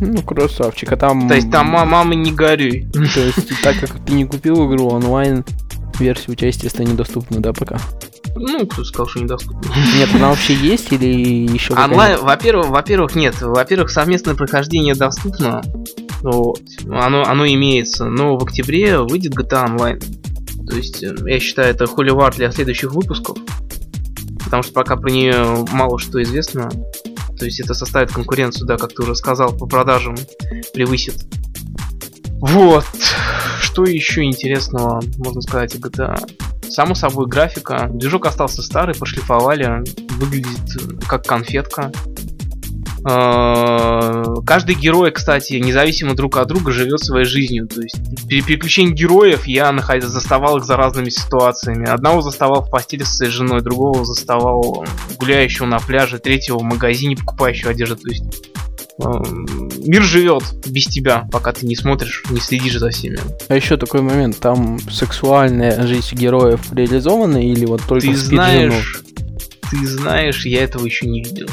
Ну, 0.00 0.22
красавчик, 0.22 0.92
а 0.92 0.96
там... 0.96 1.26
То 1.28 1.34
есть 1.34 1.50
там 1.50 1.66
мама 1.68 2.14
не 2.14 2.32
горюй. 2.32 2.86
То 2.92 3.20
есть 3.20 3.62
так 3.62 3.78
как 3.80 4.04
ты 4.04 4.12
не 4.12 4.24
купил 4.24 4.70
игру 4.70 4.88
онлайн, 4.88 5.44
версия 5.98 6.32
у 6.32 6.34
тебя, 6.34 6.48
естественно, 6.48 6.86
недоступна, 6.86 7.40
да, 7.40 7.52
пока? 7.52 7.78
Ну, 8.38 8.66
кто 8.66 8.84
сказал, 8.84 9.08
что 9.08 9.20
недоступна. 9.20 9.70
Нет, 9.96 10.08
она 10.14 10.30
вообще 10.30 10.54
есть 10.54 10.92
или 10.92 11.52
еще 11.52 11.74
Онлайн, 11.74 12.18
во-первых, 12.20 12.68
во-первых, 12.68 13.14
нет. 13.14 13.40
Во-первых, 13.40 13.90
совместное 13.90 14.34
прохождение 14.34 14.94
доступно. 14.94 15.62
Вот. 16.22 16.60
Оно, 16.90 17.22
оно 17.24 17.46
имеется. 17.46 18.06
Но 18.06 18.36
в 18.36 18.44
октябре 18.44 18.98
выйдет 19.00 19.34
GTA 19.36 19.66
Online. 19.66 20.02
То 20.68 20.76
есть, 20.76 21.02
э, 21.02 21.14
я 21.26 21.40
считаю, 21.40 21.70
это 21.70 21.86
холивар 21.86 22.34
для 22.34 22.50
следующих 22.50 22.92
выпусков. 22.92 23.38
Потому 24.44 24.62
что 24.62 24.72
пока 24.72 24.96
про 24.96 25.10
нее 25.10 25.66
мало 25.72 25.98
что 25.98 26.22
известно. 26.22 26.70
То 27.38 27.44
есть 27.44 27.60
это 27.60 27.74
составит 27.74 28.10
конкуренцию, 28.10 28.66
да, 28.66 28.76
как 28.76 28.92
ты 28.92 29.02
уже 29.02 29.14
сказал, 29.14 29.56
по 29.56 29.66
продажам 29.66 30.16
превысит. 30.74 31.24
Вот. 32.40 32.84
Что 33.60 33.84
еще 33.84 34.24
интересного 34.24 35.02
можно 35.18 35.40
сказать 35.40 35.74
о 35.74 35.78
GTA? 35.78 36.18
Само 36.70 36.94
собой, 36.94 37.26
графика. 37.26 37.88
Движок 37.90 38.26
остался 38.26 38.62
старый, 38.62 38.94
пошлифовали. 38.94 39.84
Выглядит 40.18 41.06
как 41.08 41.24
конфетка. 41.24 41.92
А, 43.04 44.22
каждый 44.44 44.74
герой, 44.74 45.12
кстати, 45.12 45.54
независимо 45.54 46.14
друг 46.14 46.36
от 46.36 46.48
друга, 46.48 46.72
живет 46.72 47.00
своей 47.00 47.24
жизнью. 47.24 47.68
То 47.68 47.80
есть 47.80 47.96
при 48.26 48.42
переключении 48.42 48.92
героев 48.92 49.46
я 49.46 49.70
находил, 49.72 50.08
заставал 50.08 50.58
их 50.58 50.64
за 50.64 50.76
разными 50.76 51.08
ситуациями. 51.08 51.88
Одного 51.88 52.22
заставал 52.22 52.62
в 52.62 52.70
постели 52.70 53.04
с 53.04 53.16
своей 53.16 53.32
женой, 53.32 53.62
другого 53.62 54.04
заставал 54.04 54.84
гуляющего 55.18 55.66
на 55.66 55.78
пляже, 55.78 56.18
третьего 56.18 56.58
в 56.58 56.62
магазине 56.62 57.16
покупающего 57.16 57.70
одежду. 57.70 57.96
То 57.96 58.08
есть 58.08 58.24
мир 58.98 60.02
живет 60.02 60.42
без 60.66 60.86
тебя, 60.86 61.28
пока 61.30 61.52
ты 61.52 61.66
не 61.66 61.76
смотришь, 61.76 62.24
не 62.30 62.40
следишь 62.40 62.78
за 62.78 62.90
всеми. 62.90 63.18
А 63.48 63.54
еще 63.54 63.76
такой 63.76 64.02
момент, 64.02 64.38
там 64.38 64.78
сексуальная 64.90 65.86
жизнь 65.86 66.16
героев 66.16 66.60
реализована 66.72 67.38
или 67.38 67.64
вот 67.64 67.82
только 67.86 68.08
ты 68.08 68.16
знаешь, 68.16 69.02
ты 69.70 69.86
знаешь, 69.86 70.46
я 70.46 70.64
этого 70.64 70.84
еще 70.84 71.06
не 71.06 71.22
видел. 71.22 71.48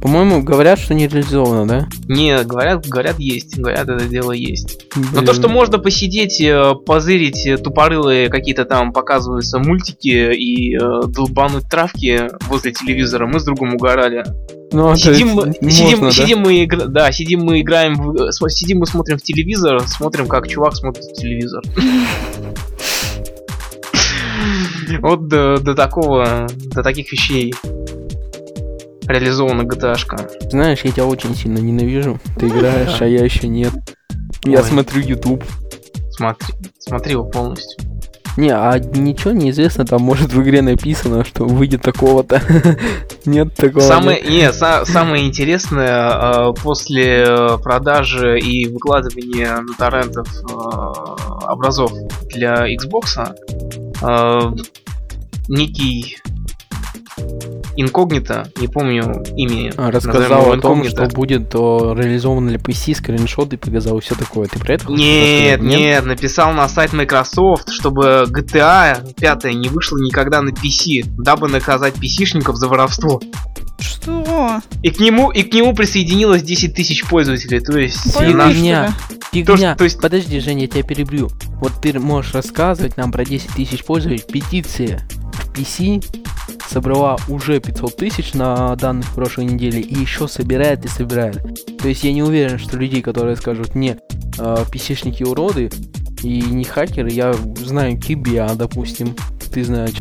По-моему, 0.00 0.42
говорят, 0.42 0.78
что 0.78 0.94
не 0.94 1.08
реализовано, 1.08 1.66
да? 1.66 1.88
Не, 2.06 2.44
говорят, 2.44 2.86
говорят, 2.86 3.18
есть. 3.18 3.58
Говорят, 3.58 3.88
это 3.88 4.04
дело 4.04 4.30
есть. 4.30 4.86
Блин. 4.94 5.08
Но 5.12 5.22
то, 5.22 5.34
что 5.34 5.48
можно 5.48 5.78
посидеть, 5.78 6.40
э, 6.40 6.74
позырить 6.86 7.44
э, 7.46 7.56
тупорылые 7.56 8.28
какие-то 8.28 8.64
там 8.64 8.92
показываются 8.92 9.58
мультики 9.58 10.32
и 10.32 10.76
э, 10.76 10.78
долбануть 11.08 11.68
травки 11.68 12.28
возле 12.48 12.72
телевизора, 12.72 13.26
мы 13.26 13.40
с 13.40 13.44
другом 13.44 13.74
угорали. 13.74 14.24
Ну, 14.70 14.94
сидим, 14.96 15.28
мы, 15.30 15.54
сидим, 15.70 15.98
можно, 16.00 16.12
сидим 16.12 16.42
да? 16.42 16.44
мы 16.44 16.64
игра... 16.64 16.84
да, 16.86 17.12
сидим 17.12 17.40
мы 17.40 17.60
играем, 17.60 17.94
в... 17.94 18.30
сидим 18.50 18.78
мы 18.78 18.86
смотрим 18.86 19.16
в 19.16 19.22
телевизор, 19.22 19.80
смотрим, 19.86 20.28
как 20.28 20.46
чувак 20.46 20.76
смотрит 20.76 21.04
в 21.04 21.14
телевизор. 21.14 21.62
Вот 25.00 25.28
до, 25.28 25.58
до 25.58 25.74
такого, 25.74 26.46
до 26.72 26.82
таких 26.82 27.12
вещей 27.12 27.52
реализована 29.06 29.62
GTA-шка. 29.62 30.30
Знаешь, 30.50 30.80
я 30.82 30.92
тебя 30.92 31.06
очень 31.06 31.34
сильно 31.34 31.58
ненавижу. 31.58 32.18
Ты 32.38 32.48
играешь, 32.48 33.00
а 33.00 33.06
я 33.06 33.24
еще 33.24 33.48
нет. 33.48 33.72
Я 34.44 34.62
смотрю 34.62 35.00
YouTube. 35.02 35.44
Смотри, 36.10 36.54
смотри 36.78 37.12
его 37.12 37.24
полностью. 37.24 37.87
Не, 38.38 38.50
а 38.50 38.78
ничего 38.78 39.32
не 39.32 39.50
известно, 39.50 39.84
там 39.84 40.02
может 40.02 40.32
в 40.32 40.40
игре 40.40 40.62
написано, 40.62 41.24
что 41.24 41.44
выйдет 41.44 41.82
такого-то. 41.82 42.40
Нет 43.24 43.52
такого. 43.54 43.82
Самое, 43.82 44.22
не, 44.22 44.52
са- 44.52 44.84
самое 44.86 45.26
интересное, 45.26 46.12
э, 46.12 46.52
после 46.62 47.58
продажи 47.60 48.38
и 48.38 48.68
выкладывания 48.68 49.56
на 49.56 49.74
торрентов 49.76 50.28
э, 50.48 50.54
образов 51.48 51.90
для 52.32 52.72
Xbox, 52.72 53.34
э, 54.02 54.52
некий 55.48 56.18
инкогнито, 57.80 58.50
не 58.60 58.66
помню 58.68 59.24
имя, 59.36 59.72
А, 59.76 59.90
Рассказал 59.90 60.52
о 60.52 60.58
том, 60.58 60.84
что 60.84 61.06
будет 61.06 61.54
о, 61.54 61.94
реализовано 61.94 62.48
для 62.48 62.58
PC, 62.58 62.94
скриншоты 62.94 63.56
показал 63.56 63.98
и 63.98 64.00
все 64.00 64.14
такое. 64.14 64.48
Ты 64.48 64.58
про 64.58 64.74
это 64.74 64.90
Нет, 64.90 65.60
нет, 65.62 66.04
написал 66.04 66.52
на 66.52 66.68
сайт 66.68 66.92
Microsoft, 66.92 67.70
чтобы 67.70 68.26
GTA 68.28 69.14
5 69.14 69.44
не 69.54 69.68
вышла 69.68 69.98
никогда 69.98 70.42
на 70.42 70.50
PC, 70.50 71.04
дабы 71.18 71.48
наказать 71.48 71.94
PC-шников 71.94 72.56
за 72.56 72.68
воровство. 72.68 73.20
Что? 73.78 74.60
И 74.82 74.90
к 74.90 74.98
нему, 74.98 75.30
и 75.30 75.42
к 75.42 75.54
нему 75.54 75.72
присоединилось 75.72 76.42
10 76.42 76.74
тысяч 76.74 77.04
пользователей, 77.04 77.60
то 77.60 77.78
есть 77.78 78.12
Фигня. 78.18 78.86
ли? 78.88 78.92
Фигня. 79.32 79.76
то 79.76 79.84
есть- 79.84 80.00
Подожди, 80.00 80.40
Женя, 80.40 80.62
я 80.62 80.66
тебя 80.68 80.82
перебью. 80.82 81.28
Вот 81.60 81.72
ты 81.80 81.96
можешь 81.98 82.34
рассказывать 82.34 82.96
нам 82.96 83.12
про 83.12 83.24
10 83.24 83.50
тысяч 83.50 83.84
пользователей. 83.84 84.24
Петиция 84.28 85.06
в 85.32 85.56
PC 85.56 86.02
собрала 86.68 87.16
уже 87.28 87.60
500 87.60 87.96
тысяч 87.96 88.34
на 88.34 88.76
данных 88.76 89.06
прошлой 89.14 89.46
неделе 89.46 89.80
и 89.80 89.94
еще 89.98 90.28
собирает 90.28 90.84
и 90.84 90.88
собирает. 90.88 91.42
То 91.78 91.88
есть 91.88 92.04
я 92.04 92.12
не 92.12 92.22
уверен, 92.22 92.58
что 92.58 92.76
людей, 92.76 93.02
которые 93.02 93.36
скажут, 93.36 93.74
не, 93.74 93.96
э, 94.38 94.56
PC-шники 94.72 95.24
уроды 95.24 95.70
и 96.22 96.40
не 96.42 96.64
хакеры, 96.64 97.10
я 97.10 97.32
знаю 97.64 97.98
тебя, 98.00 98.48
допустим, 98.54 99.14
ты 99.52 99.64
знаешь. 99.64 99.94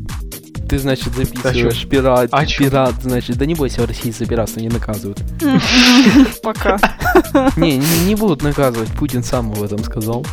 Ты, 0.69 0.80
значит, 0.80 1.13
записываешь 1.15 1.88
пират, 1.88 2.27
А 2.34 2.45
чё? 2.45 2.65
пират, 2.65 2.95
значит, 3.01 3.38
да 3.38 3.45
не 3.45 3.56
бойся, 3.56 3.84
в 3.84 3.86
России 3.86 4.12
за 4.12 4.25
пиратство 4.25 4.60
не 4.60 4.67
наказывают. 4.67 5.21
Пока. 6.43 6.77
Не, 7.56 7.77
не 8.06 8.15
будут 8.15 8.41
наказывать, 8.43 8.89
Путин 8.89 9.23
сам 9.23 9.53
об 9.53 9.63
этом 9.63 9.82
сказал. 9.82 10.25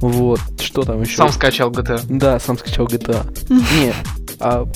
Вот, 0.00 0.40
что 0.60 0.82
там 0.82 1.02
еще? 1.02 1.16
сам 1.16 1.30
скачал 1.30 1.70
GTA. 1.70 2.00
Да, 2.08 2.38
сам 2.38 2.58
скачал 2.58 2.86
GTA. 2.86 3.26
Не, 3.48 3.94
а 4.40 4.66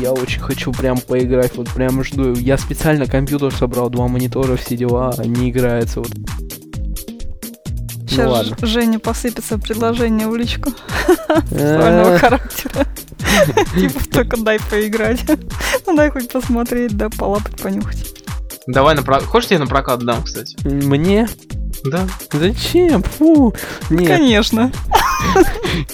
я 0.00 0.12
очень 0.12 0.40
хочу 0.40 0.72
прям 0.72 0.98
поиграть, 0.98 1.56
вот 1.56 1.68
прям 1.70 2.02
жду. 2.02 2.34
Я 2.34 2.58
специально 2.58 3.06
компьютер 3.06 3.54
собрал, 3.54 3.90
два 3.90 4.08
монитора, 4.08 4.56
все 4.56 4.76
дела, 4.76 5.14
не 5.24 5.50
играется 5.50 6.00
вот. 6.00 6.10
Ну 6.14 8.16
Сейчас 8.16 8.28
ладно. 8.28 8.66
Жене 8.66 8.98
посыпется 8.98 9.58
предложение 9.58 10.26
в 10.26 10.34
личку 10.34 10.70
сексуального 11.50 12.18
характера. 12.18 12.86
Типа, 13.74 14.00
только 14.10 14.36
дай 14.38 14.58
поиграть. 14.58 15.20
Ну 15.86 15.96
дай 15.96 16.10
хоть 16.10 16.30
посмотреть, 16.30 16.96
да, 16.96 17.08
полапать, 17.08 17.60
понюхать. 17.60 18.14
Давай 18.66 18.94
на 18.94 19.02
про... 19.02 19.20
Хочешь, 19.20 19.50
я 19.50 19.58
на 19.58 19.66
прокат 19.66 20.00
дам, 20.00 20.22
кстати? 20.22 20.56
Мне? 20.66 21.28
Да. 21.84 22.06
Зачем? 22.32 23.02
Фу. 23.02 23.54
Нет, 23.88 24.08
Конечно. 24.08 24.72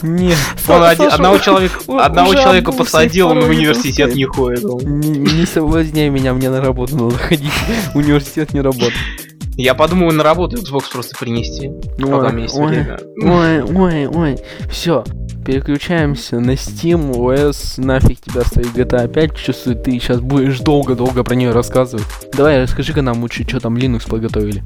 нет. 0.03 0.39
Он 0.69 0.83
одного 0.83 1.39
человека, 1.39 1.79
одного 2.05 2.35
человека 2.35 2.73
посадил, 2.73 3.29
он 3.29 3.41
в 3.41 3.49
университет 3.49 4.15
не 4.15 4.25
ходит. 4.25 4.65
Не, 4.65 5.47
соблазняй 5.47 6.09
меня, 6.09 6.33
мне 6.33 6.51
на 6.51 6.61
работу 6.61 6.97
надо 6.97 7.17
ходить. 7.17 7.53
Университет 7.95 8.53
не 8.53 8.61
работает. 8.61 8.95
Я 9.57 9.75
подумал 9.75 10.11
на 10.13 10.23
работу 10.23 10.57
Xbox 10.57 10.85
просто 10.93 11.17
принести. 11.17 11.69
Меня 11.69 12.43
есть 12.43 12.55
ой, 12.55 12.67
время. 12.67 12.99
ой, 13.23 13.63
ой, 13.63 14.07
ой. 14.07 14.39
Все, 14.71 15.03
переключаемся 15.47 16.41
на 16.41 16.51
Steam, 16.53 17.13
OS, 17.15 17.81
нафиг 17.83 18.21
тебя 18.21 18.43
с 18.43 18.51
твоей 18.51 18.69
GTA 18.69 19.09
5, 19.09 19.35
чувствую, 19.35 19.77
ты 19.77 19.93
сейчас 19.93 20.21
будешь 20.21 20.59
долго-долго 20.61 21.25
про 21.25 21.35
нее 21.35 21.53
рассказывать. 21.53 22.05
Давай, 22.35 22.63
расскажи-ка 22.63 23.01
нам 23.01 23.23
лучше, 23.23 23.49
что 23.49 23.61
там 23.61 23.77
Linux 23.77 24.07
подготовили. 24.09 24.63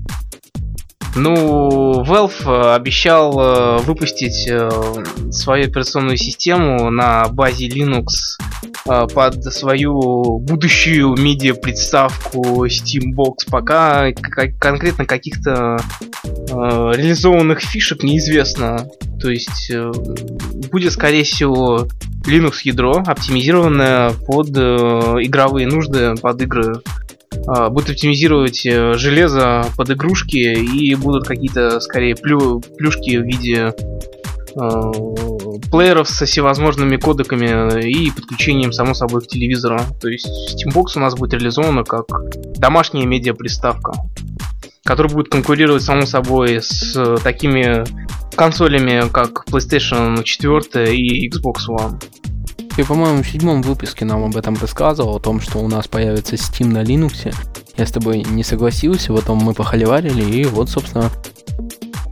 Ну, 1.16 2.02
Valve 2.04 2.32
э, 2.46 2.74
обещал 2.74 3.38
э, 3.38 3.78
выпустить 3.82 4.46
э, 4.48 4.68
свою 5.30 5.66
операционную 5.66 6.16
систему 6.16 6.90
на 6.90 7.28
базе 7.28 7.68
Linux 7.68 8.06
под 8.84 9.44
свою 9.44 10.38
будущую 10.38 11.14
медиа-представку 11.16 12.64
Steambox. 12.66 13.34
Пока 13.50 14.10
конкретно 14.58 15.04
каких-то 15.04 15.78
реализованных 16.22 17.60
фишек 17.60 18.02
неизвестно. 18.02 18.86
То 19.20 19.30
есть 19.30 19.70
будет, 20.70 20.92
скорее 20.92 21.24
всего, 21.24 21.88
Linux 22.26 22.60
ядро, 22.64 23.02
оптимизированное 23.06 24.12
под 24.26 24.48
игровые 24.48 25.66
нужды, 25.66 26.14
под 26.16 26.40
игры 26.42 26.72
а, 27.52 27.68
будет 27.68 27.90
оптимизировать 27.90 28.64
э, 28.64 28.94
железо 28.94 29.64
под 29.76 29.90
игрушки 29.90 30.36
и 30.36 30.94
будут 30.94 31.26
какие-то 31.26 31.80
скорее 31.80 32.14
плю- 32.14 32.64
плюшки 32.76 33.16
в 33.16 33.24
виде 33.24 33.74
э, 34.54 35.70
плееров 35.72 36.08
со 36.08 36.26
всевозможными 36.26 36.96
кодеками 36.96 37.88
и 37.90 38.12
подключением, 38.12 38.70
само 38.72 38.94
собой, 38.94 39.22
к 39.22 39.26
телевизору. 39.26 39.80
То 40.00 40.08
есть 40.08 40.28
Steambox 40.54 40.92
у 40.94 41.00
нас 41.00 41.16
будет 41.16 41.32
реализована 41.32 41.82
как 41.82 42.06
домашняя 42.56 43.04
медиаприставка, 43.04 43.94
которая 44.84 45.12
будет 45.12 45.28
конкурировать, 45.28 45.82
само 45.82 46.02
собой, 46.02 46.62
с 46.62 47.16
такими 47.24 47.84
консолями, 48.36 49.10
как 49.10 49.44
PlayStation 49.50 50.22
4 50.22 50.94
и 50.96 51.28
Xbox 51.28 51.66
One. 51.68 52.00
Ты, 52.76 52.84
по-моему, 52.84 53.22
в 53.22 53.28
седьмом 53.28 53.62
выпуске 53.62 54.04
нам 54.04 54.24
об 54.24 54.36
этом 54.36 54.56
рассказывал, 54.60 55.16
о 55.16 55.20
том, 55.20 55.40
что 55.40 55.58
у 55.58 55.68
нас 55.68 55.88
появится 55.88 56.36
Steam 56.36 56.68
на 56.68 56.82
Linux. 56.82 57.34
Я 57.76 57.86
с 57.86 57.90
тобой 57.92 58.24
не 58.28 58.44
согласился, 58.44 59.12
потом 59.12 59.38
мы 59.38 59.54
похоливарили, 59.54 60.22
и 60.22 60.44
вот, 60.44 60.70
собственно, 60.70 61.10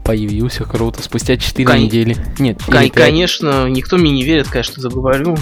появился 0.03 0.63
круто, 0.65 1.01
спустя 1.01 1.37
4 1.37 1.65
Кон- 1.65 1.79
недели. 1.79 2.17
Нет, 2.39 2.61
Кон- 2.63 2.89
конечно, 2.89 3.67
никто 3.69 3.97
мне 3.97 4.11
не 4.11 4.23
верит, 4.23 4.47
конечно, 4.47 4.81
заговорю. 4.81 5.37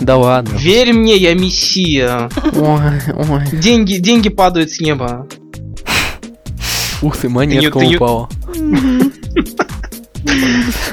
Да 0.00 0.16
ладно. 0.16 0.56
Верь 0.56 0.92
мне, 0.92 1.16
я 1.16 1.34
мессия. 1.34 2.30
Ой, 2.54 2.80
ой. 3.28 3.42
Деньги, 3.52 3.94
деньги 3.98 4.28
падают 4.28 4.70
с 4.70 4.80
неба. 4.80 5.26
Ух 7.02 7.16
ты, 7.16 7.28
монетка 7.28 7.78
ты 7.78 7.96
упала. 7.96 8.28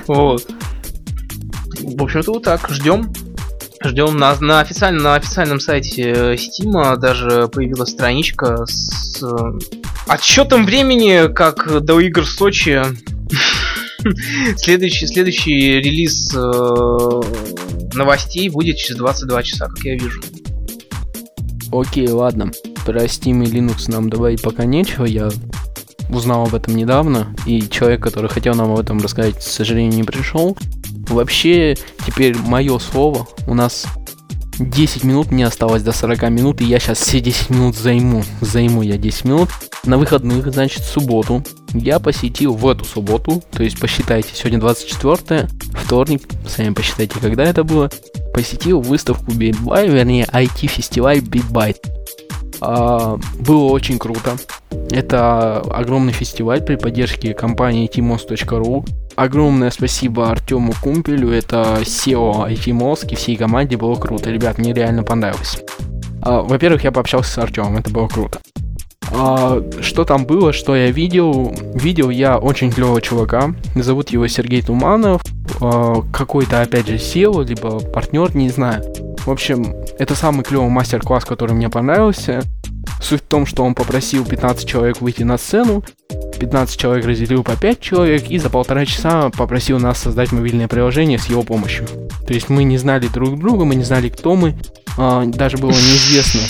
Вот. 0.07 0.47
В 1.95 2.03
общем-то, 2.03 2.33
вот 2.33 2.43
так. 2.43 2.69
Ждем. 2.69 3.11
Ждем 3.83 4.17
на, 4.17 4.35
на, 4.39 4.59
официально, 4.59 5.01
на 5.01 5.15
официальном 5.15 5.59
сайте 5.59 6.03
э, 6.03 6.35
Steam 6.35 6.97
даже 6.97 7.47
появилась 7.47 7.89
страничка 7.89 8.65
с 8.67 9.23
э, 9.23 9.59
отсчетом 10.07 10.65
времени, 10.65 11.33
как 11.33 11.83
до 11.83 11.99
игр 11.99 12.21
в 12.21 12.29
Сочи. 12.29 12.81
Следующий, 14.57 15.07
следующий 15.07 15.79
релиз 15.79 16.33
э, 16.35 17.21
новостей 17.95 18.49
будет 18.49 18.77
через 18.77 18.97
22 18.97 19.43
часа, 19.43 19.67
как 19.67 19.79
я 19.79 19.95
вижу. 19.95 20.21
Окей, 21.71 22.07
ладно. 22.07 22.51
Про 22.85 23.05
Steam 23.05 23.43
и 23.43 23.51
Linux 23.51 23.91
нам 23.91 24.09
давай 24.09 24.37
пока 24.37 24.65
нечего. 24.65 25.05
Я 25.05 25.29
узнал 26.11 26.45
об 26.45 26.55
этом 26.55 26.75
недавно, 26.75 27.35
и 27.45 27.67
человек, 27.69 28.03
который 28.03 28.29
хотел 28.29 28.53
нам 28.53 28.71
об 28.71 28.79
этом 28.79 28.99
рассказать, 29.01 29.37
к 29.37 29.41
сожалению, 29.41 29.93
не 29.93 30.03
пришел. 30.03 30.57
Вообще, 31.07 31.75
теперь 32.05 32.37
мое 32.37 32.77
слово. 32.79 33.27
У 33.47 33.53
нас 33.53 33.85
10 34.59 35.03
минут, 35.03 35.31
мне 35.31 35.45
осталось 35.45 35.83
до 35.83 35.91
40 35.91 36.29
минут, 36.29 36.61
и 36.61 36.65
я 36.65 36.79
сейчас 36.79 36.99
все 36.99 37.19
10 37.19 37.49
минут 37.49 37.75
займу. 37.75 38.23
Займу 38.41 38.81
я 38.81 38.97
10 38.97 39.25
минут. 39.25 39.49
На 39.83 39.97
выходных, 39.97 40.51
значит, 40.51 40.83
субботу. 40.83 41.43
Я 41.73 41.99
посетил 41.99 42.53
в 42.53 42.67
эту 42.67 42.85
субботу, 42.85 43.41
то 43.51 43.63
есть 43.63 43.79
посчитайте, 43.79 44.29
сегодня 44.33 44.59
24 44.59 45.47
вторник, 45.73 46.23
сами 46.47 46.73
посчитайте, 46.73 47.15
когда 47.19 47.43
это 47.43 47.63
было. 47.63 47.89
Посетил 48.33 48.81
выставку 48.81 49.31
BitBuy, 49.31 49.89
вернее, 49.89 50.27
IT-фестиваль 50.31 51.19
BitBuy. 51.19 51.75
А, 52.59 53.17
было 53.39 53.65
очень 53.71 53.97
круто. 53.97 54.37
Это 54.89 55.59
огромный 55.59 56.13
фестиваль 56.13 56.61
при 56.61 56.75
поддержке 56.75 57.33
компании 57.33 57.89
timos.ru. 57.89 58.85
Огромное 59.15 59.69
спасибо 59.69 60.29
Артему 60.29 60.73
Кумпелю, 60.81 61.31
это 61.31 61.79
SEO 61.81 62.49
IT 62.49 63.11
и 63.11 63.15
всей 63.15 63.35
команде 63.35 63.77
было 63.77 63.95
круто. 63.95 64.29
Ребят, 64.29 64.57
мне 64.57 64.73
реально 64.73 65.03
понравилось. 65.03 65.61
А, 66.21 66.41
во-первых, 66.41 66.83
я 66.83 66.91
пообщался 66.91 67.31
с 67.31 67.37
Артемом, 67.37 67.77
это 67.77 67.89
было 67.89 68.07
круто. 68.07 68.39
А, 69.13 69.61
что 69.81 70.05
там 70.05 70.25
было, 70.25 70.53
что 70.53 70.75
я 70.75 70.91
видел? 70.91 71.53
Видел 71.73 72.09
я 72.09 72.37
очень 72.37 72.71
клевого 72.71 73.01
чувака. 73.01 73.53
Зовут 73.75 74.09
его 74.09 74.27
Сергей 74.27 74.61
Туманов. 74.61 75.21
А, 75.59 76.01
какой-то, 76.13 76.61
опять 76.61 76.87
же, 76.87 76.95
SEO, 76.95 77.45
либо 77.45 77.79
партнер, 77.79 78.35
не 78.35 78.49
знаю. 78.49 78.83
В 79.25 79.29
общем, 79.29 79.75
это 79.99 80.15
самый 80.15 80.43
клевый 80.43 80.69
мастер-класс, 80.69 81.25
который 81.25 81.53
мне 81.53 81.69
понравился. 81.69 82.41
Суть 83.01 83.21
в 83.21 83.25
том, 83.25 83.45
что 83.45 83.63
он 83.63 83.73
попросил 83.73 84.25
15 84.25 84.67
человек 84.67 85.01
выйти 85.01 85.23
на 85.23 85.37
сцену, 85.37 85.83
15 86.39 86.79
человек 86.79 87.05
разделил 87.05 87.43
по 87.43 87.55
5 87.55 87.79
человек 87.79 88.29
и 88.29 88.37
за 88.37 88.49
полтора 88.49 88.85
часа 88.85 89.29
попросил 89.29 89.79
нас 89.79 89.99
создать 89.99 90.31
мобильное 90.31 90.67
приложение 90.67 91.19
с 91.19 91.25
его 91.27 91.43
помощью. 91.43 91.87
То 92.25 92.33
есть 92.33 92.49
мы 92.49 92.63
не 92.63 92.77
знали 92.77 93.07
друг 93.07 93.37
друга, 93.39 93.65
мы 93.65 93.75
не 93.75 93.83
знали, 93.83 94.09
кто 94.09 94.35
мы, 94.35 94.57
а, 94.97 95.25
даже 95.25 95.57
было 95.57 95.71
неизвестно. 95.71 96.41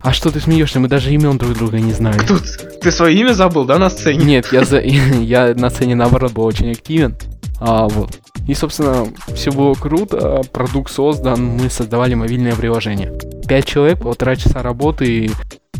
А 0.00 0.12
что 0.12 0.30
ты 0.30 0.40
смеешься? 0.40 0.78
Мы 0.78 0.88
даже 0.88 1.12
имен 1.12 1.38
друг 1.38 1.54
друга 1.54 1.80
не 1.80 1.92
знали. 1.92 2.18
Тут 2.26 2.42
ты 2.80 2.92
свое 2.92 3.18
имя 3.18 3.32
забыл, 3.32 3.64
да, 3.64 3.78
на 3.78 3.90
сцене? 3.90 4.24
Нет, 4.24 4.52
я, 4.52 4.64
за... 4.64 4.80
я 4.80 5.54
на 5.54 5.70
сцене 5.70 5.94
наоборот 5.94 6.32
был 6.32 6.44
очень 6.44 6.70
активен. 6.70 7.16
А, 7.60 7.88
вот. 7.88 8.18
И, 8.46 8.54
собственно, 8.54 9.06
все 9.34 9.50
было 9.50 9.74
круто, 9.74 10.42
продукт 10.52 10.90
создан, 10.90 11.44
мы 11.44 11.68
создавали 11.68 12.14
мобильное 12.14 12.54
приложение. 12.54 13.12
Пять 13.46 13.66
человек, 13.66 13.98
полтора 13.98 14.36
часа 14.36 14.62
работы 14.62 15.30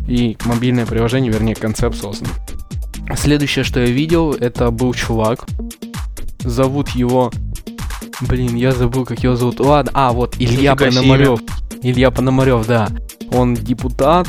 и, 0.09 0.37
мобильное 0.44 0.87
приложение, 0.87 1.31
вернее, 1.31 1.55
концепт 1.55 1.97
создан. 1.97 2.29
Следующее, 3.14 3.64
что 3.64 3.81
я 3.81 3.87
видел, 3.87 4.33
это 4.33 4.71
был 4.71 4.92
чувак. 4.94 5.47
Зовут 6.40 6.90
его... 6.90 7.31
Блин, 8.21 8.57
я 8.57 8.73
забыл, 8.73 9.05
как 9.05 9.23
его 9.23 9.37
зовут. 9.37 9.61
Ладно, 9.61 9.92
а, 9.94 10.12
вот, 10.12 10.35
Илья 10.38 10.75
Пономарев. 10.75 11.40
Илья 11.83 12.11
Пономарев, 12.11 12.66
да. 12.66 12.88
Он 13.31 13.55
депутат, 13.55 14.27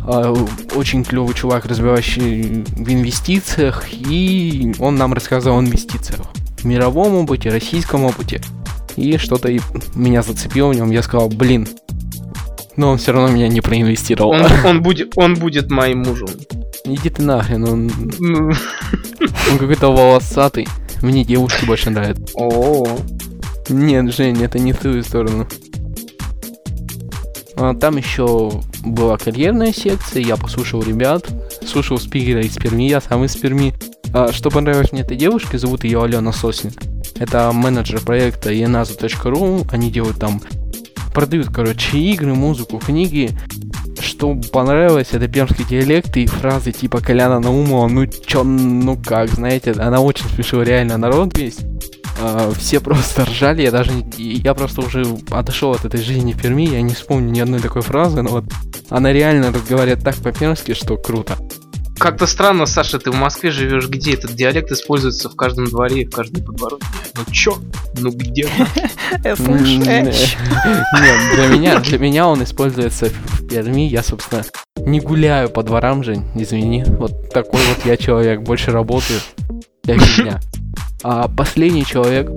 а, 0.00 0.32
очень 0.74 1.04
клевый 1.04 1.34
чувак, 1.34 1.66
развивающий 1.66 2.64
в 2.64 2.88
инвестициях, 2.88 3.84
и 3.90 4.74
он 4.78 4.96
нам 4.96 5.12
рассказывал 5.12 5.58
о 5.58 5.60
инвестициях. 5.60 6.22
В 6.58 6.64
мировом 6.64 7.14
опыте, 7.14 7.50
российском 7.50 8.04
опыте. 8.04 8.40
И 8.96 9.18
что-то 9.18 9.50
меня 9.94 10.22
зацепило 10.22 10.70
в 10.70 10.74
нем. 10.74 10.90
Я 10.90 11.02
сказал, 11.02 11.28
блин, 11.28 11.68
но 12.76 12.90
он 12.90 12.98
все 12.98 13.12
равно 13.12 13.34
меня 13.34 13.48
не 13.48 13.60
проинвестировал. 13.60 14.30
Он, 14.30 14.42
он 14.64 14.82
будет, 14.82 15.12
он 15.16 15.34
будет 15.34 15.70
моим 15.70 16.00
мужем. 16.00 16.28
Иди 16.84 17.10
ты 17.10 17.22
нахрен, 17.22 17.64
он, 17.64 17.90
Ну, 18.18 18.48
он 19.50 19.58
какой-то 19.58 19.88
волосатый. 19.88 20.68
Мне 21.02 21.24
девушки 21.24 21.64
больше 21.64 21.90
нравятся. 21.90 22.24
О, 22.34 22.86
Нет, 23.68 24.14
Жень, 24.14 24.42
это 24.42 24.58
не 24.58 24.72
в 24.72 24.78
твою 24.78 25.02
сторону. 25.02 25.46
А, 27.56 27.74
там 27.74 27.96
еще 27.96 28.52
была 28.84 29.16
карьерная 29.16 29.72
секция, 29.72 30.22
я 30.22 30.36
послушал 30.36 30.82
ребят, 30.82 31.26
слушал 31.66 31.98
спикера 31.98 32.42
из 32.42 32.56
Перми, 32.56 32.88
я 32.88 33.00
сам 33.00 33.24
из 33.24 33.34
Перми. 33.36 33.74
А, 34.12 34.30
что 34.32 34.50
понравилось 34.50 34.92
мне 34.92 35.00
этой 35.00 35.16
девушке, 35.16 35.58
зовут 35.58 35.84
ее 35.84 36.02
Алена 36.02 36.32
Соснин. 36.32 36.72
Это 37.18 37.50
менеджер 37.52 38.00
проекта 38.00 38.52
enazo.ru, 38.52 39.66
они 39.72 39.90
делают 39.90 40.18
там, 40.18 40.40
продают, 41.16 41.48
короче, 41.48 41.96
игры, 41.96 42.34
музыку, 42.34 42.76
книги. 42.76 43.30
Что 43.98 44.34
понравилось, 44.52 45.08
это 45.12 45.26
пермский 45.28 45.64
диалект 45.64 46.14
и 46.18 46.26
фразы 46.26 46.72
типа 46.72 47.00
Коляна 47.00 47.40
Наумова, 47.40 47.88
ну 47.88 48.06
чё, 48.06 48.44
ну 48.44 48.98
как, 49.02 49.30
знаете, 49.30 49.72
она 49.72 50.00
очень 50.00 50.28
смешила 50.28 50.60
реально 50.60 50.98
народ 50.98 51.38
весь. 51.38 51.56
А, 52.20 52.52
все 52.58 52.80
просто 52.80 53.24
ржали, 53.24 53.62
я 53.62 53.70
даже, 53.70 53.92
я 54.18 54.52
просто 54.52 54.82
уже 54.82 55.06
отошел 55.30 55.70
от 55.70 55.86
этой 55.86 56.02
жизни 56.02 56.34
в 56.34 56.42
Перми, 56.42 56.68
я 56.68 56.82
не 56.82 56.92
вспомню 56.92 57.30
ни 57.30 57.40
одной 57.40 57.60
такой 57.60 57.80
фразы, 57.80 58.20
но 58.20 58.28
вот 58.28 58.44
она 58.90 59.10
реально 59.10 59.52
разговаривает 59.52 60.04
так 60.04 60.16
по-пермски, 60.16 60.74
что 60.74 60.98
круто. 60.98 61.38
Как-то 61.98 62.26
странно, 62.26 62.66
Саша, 62.66 62.98
ты 62.98 63.10
в 63.10 63.16
Москве 63.16 63.50
живешь, 63.50 63.88
где 63.88 64.14
этот 64.14 64.34
диалект 64.34 64.70
используется 64.70 65.28
в 65.28 65.36
каждом 65.36 65.66
дворе 65.66 66.02
и 66.02 66.04
в 66.04 66.10
каждой 66.10 66.42
подворотне. 66.42 66.86
Ну 67.14 67.22
чё? 67.32 67.58
Ну 67.98 68.10
где? 68.10 68.48
Слышь. 69.34 69.36
Нет, 69.78 71.34
для 71.34 71.46
меня, 71.48 71.80
для 71.80 71.98
меня 71.98 72.28
он 72.28 72.42
используется 72.42 73.06
в 73.06 73.46
Перми, 73.48 73.88
я, 73.88 74.02
собственно, 74.02 74.44
не 74.78 75.00
гуляю 75.00 75.48
по 75.48 75.62
дворам, 75.62 76.02
Жень, 76.04 76.24
извини. 76.34 76.84
Вот 76.86 77.30
такой 77.30 77.60
вот 77.60 77.84
я 77.84 77.96
человек, 77.96 78.40
больше 78.40 78.70
работаю. 78.70 79.20
Я 79.84 79.98
фигня. 79.98 80.40
А 81.02 81.28
последний 81.28 81.84
человек, 81.84 82.30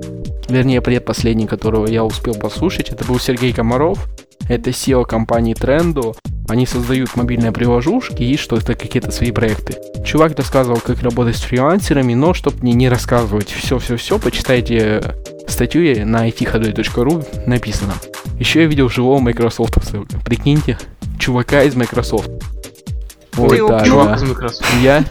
вернее, 0.48 0.80
предпоследний, 0.80 1.46
которого 1.46 1.86
я 1.86 2.04
успел 2.04 2.34
послушать, 2.34 2.90
это 2.90 3.04
был 3.04 3.18
Сергей 3.18 3.52
Комаров. 3.52 4.08
Это 4.48 4.70
SEO 4.70 5.04
компании 5.04 5.54
Trendo. 5.54 6.16
Они 6.48 6.66
создают 6.66 7.14
мобильные 7.14 7.52
приложушки 7.52 8.22
и 8.22 8.36
что-то, 8.36 8.74
какие-то 8.74 9.12
свои 9.12 9.30
проекты. 9.30 9.76
Чувак 10.04 10.36
рассказывал, 10.36 10.80
как 10.80 11.00
работать 11.02 11.36
с 11.36 11.42
фрилансерами, 11.42 12.14
но 12.14 12.34
чтобы 12.34 12.58
мне 12.62 12.72
не 12.72 12.88
рассказывать 12.88 13.48
все-все-все, 13.48 14.18
почитайте 14.18 15.14
статью 15.46 16.06
на 16.06 16.28
ithodой.ru 16.28 17.48
написано. 17.48 17.94
Еще 18.38 18.62
я 18.62 18.66
видел 18.66 18.88
живого 18.88 19.20
Microsoft. 19.20 19.78
Прикиньте, 20.24 20.78
чувака 21.18 21.62
из 21.62 21.76
Microsoft. 21.76 22.30
Вот 23.34 23.54
его 23.54 23.68
так, 23.68 23.86
Чувак 23.86 24.08
да. 24.08 24.14
из 24.16 24.22
Microsoft. 24.22 24.66
Я? 24.82 25.04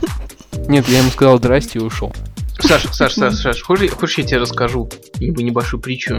Нет, 0.67 0.87
я 0.89 0.99
ему 0.99 1.09
сказал 1.11 1.37
здрасте 1.37 1.79
и 1.79 1.81
ушел. 1.81 2.13
Саш, 2.59 2.83
Саш, 2.91 3.13
Саш, 3.13 3.35
Саш, 3.35 3.61
хочешь, 3.63 3.91
хочешь 3.91 4.17
я 4.19 4.23
тебе 4.25 4.37
расскажу 4.39 4.89
небо- 5.19 5.41
небольшую 5.41 5.81
притчу? 5.81 6.17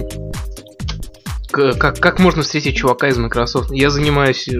Как, 1.52 1.98
как 1.98 2.20
можно 2.20 2.42
встретить 2.44 2.76
чувака 2.76 3.08
из 3.08 3.18
Microsoft? 3.18 3.72
Я 3.72 3.90
занимаюсь, 3.90 4.46
э, 4.46 4.52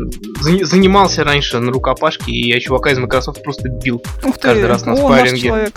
зани- 0.42 0.64
занимался 0.64 1.22
раньше 1.22 1.60
на 1.60 1.70
рукопашке, 1.70 2.32
и 2.32 2.48
я 2.48 2.58
чувака 2.58 2.90
из 2.90 2.98
Microsoft 2.98 3.44
просто 3.44 3.68
бил. 3.68 4.02
Ух 4.24 4.34
ты, 4.36 4.40
каждый 4.40 4.66
раз 4.66 4.84
на 4.84 4.94
о, 4.94 4.96
спарринге. 4.96 5.70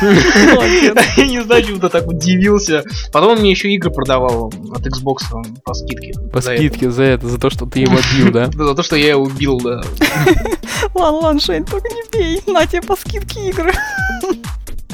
Я 0.00 1.26
не 1.26 1.42
знаю, 1.42 1.62
почему-то 1.62 1.88
так 1.88 2.06
удивился. 2.06 2.84
Потом 3.12 3.32
он 3.32 3.38
мне 3.38 3.50
еще 3.50 3.70
игры 3.72 3.90
продавал 3.90 4.52
от 4.72 4.86
Xbox 4.86 5.22
по 5.64 5.72
скидке. 5.74 6.12
По 6.32 6.40
За 6.42 6.54
скидке 6.54 6.90
за 6.90 7.02
это, 7.04 7.26
за 7.26 7.38
то, 7.38 7.48
что 7.50 7.64
ты 7.64 7.80
его 7.80 7.96
бил, 8.14 8.30
да? 8.30 8.50
За 8.52 8.74
то, 8.74 8.82
что 8.82 8.94
я 8.96 9.08
его 9.10 9.22
убил, 9.22 9.58
да. 9.60 9.82
Ладно, 10.94 11.18
ладно, 11.20 11.40
Жень, 11.40 11.64
только 11.64 11.88
не 11.88 12.02
бей. 12.12 12.42
На 12.46 12.66
тебе 12.66 12.82
по 12.82 12.94
скидке 12.94 13.48
игры. 13.48 13.72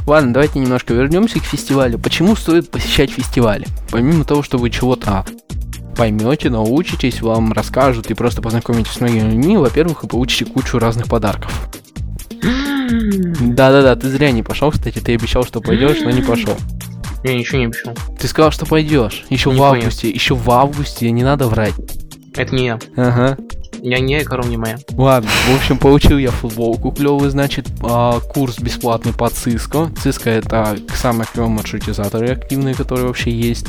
Ладно, 0.06 0.34
давайте 0.34 0.58
немножко 0.58 0.92
вернемся 0.92 1.40
к 1.40 1.44
фестивалю. 1.44 1.98
Почему 1.98 2.36
стоит 2.36 2.70
посещать 2.70 3.10
фестивали? 3.10 3.66
Помимо 3.90 4.24
того, 4.24 4.42
что 4.42 4.58
вы 4.58 4.68
чего-то 4.70 5.24
поймете, 5.96 6.50
научитесь, 6.50 7.22
вам 7.22 7.52
расскажут 7.52 8.10
и 8.10 8.14
просто 8.14 8.42
познакомитесь 8.42 8.92
с 8.92 9.00
многими 9.00 9.30
людьми, 9.30 9.56
во-первых, 9.56 10.02
вы 10.02 10.08
получите 10.08 10.44
кучу 10.44 10.78
разных 10.78 11.06
подарков. 11.06 11.68
Да-да-да, 13.40 13.96
ты 13.96 14.08
зря 14.08 14.30
не 14.30 14.42
пошел, 14.42 14.70
кстати, 14.70 14.98
ты 14.98 15.14
обещал, 15.14 15.44
что 15.44 15.60
пойдешь, 15.60 15.98
но 16.02 16.10
не 16.10 16.22
пошел. 16.22 16.56
Я 17.22 17.34
ничего 17.34 17.58
не 17.58 17.66
обещал. 17.66 17.94
Ты 18.18 18.28
сказал, 18.28 18.50
что 18.50 18.66
пойдешь. 18.66 19.24
Еще 19.30 19.48
Не 19.50 19.56
в 19.56 19.58
понял. 19.58 19.72
августе, 19.78 20.10
еще 20.10 20.34
в 20.34 20.50
августе, 20.50 21.10
не 21.10 21.22
надо 21.22 21.46
врать. 21.46 21.72
Это 22.36 22.54
не 22.54 22.66
я. 22.66 22.78
Ага. 22.96 23.36
Я 23.82 23.98
не 23.98 24.14
я, 24.14 24.20
и 24.22 24.24
корова 24.24 24.48
не 24.48 24.56
моя. 24.56 24.78
Ладно, 24.92 25.28
в 25.28 25.56
общем, 25.56 25.76
получил 25.76 26.16
я 26.16 26.30
футболку 26.30 26.90
клевый, 26.90 27.28
значит, 27.28 27.66
а, 27.82 28.18
курс 28.18 28.58
бесплатный 28.58 29.12
по 29.12 29.24
Cisco. 29.24 29.92
Cisco 29.94 30.30
это 30.30 30.78
самые 30.94 31.26
клевые 31.30 31.50
маршрутизаторы 31.50 32.28
активные, 32.30 32.74
которые 32.74 33.06
вообще 33.06 33.30
есть. 33.30 33.66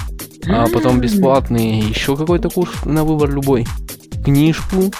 А 0.47 0.67
потом 0.67 1.01
бесплатный 1.01 1.79
еще 1.79 2.15
какой-то 2.15 2.49
курс 2.49 2.71
на 2.85 3.03
выбор 3.03 3.29
любой. 3.29 3.67
Книжку. 4.23 4.91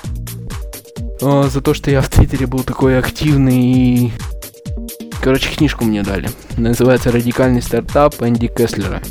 а, 1.21 1.43
за 1.43 1.61
то, 1.61 1.73
что 1.73 1.89
я 1.91 2.01
в 2.01 2.09
Твиттере 2.09 2.45
был 2.45 2.63
такой 2.63 2.99
активный 2.99 3.63
и... 3.63 4.13
Короче, 5.21 5.49
книжку 5.49 5.85
мне 5.85 6.03
дали. 6.03 6.29
Называется 6.57 7.11
«Радикальный 7.11 7.61
стартап» 7.61 8.21
Энди 8.21 8.47
Кеслера. 8.47 9.01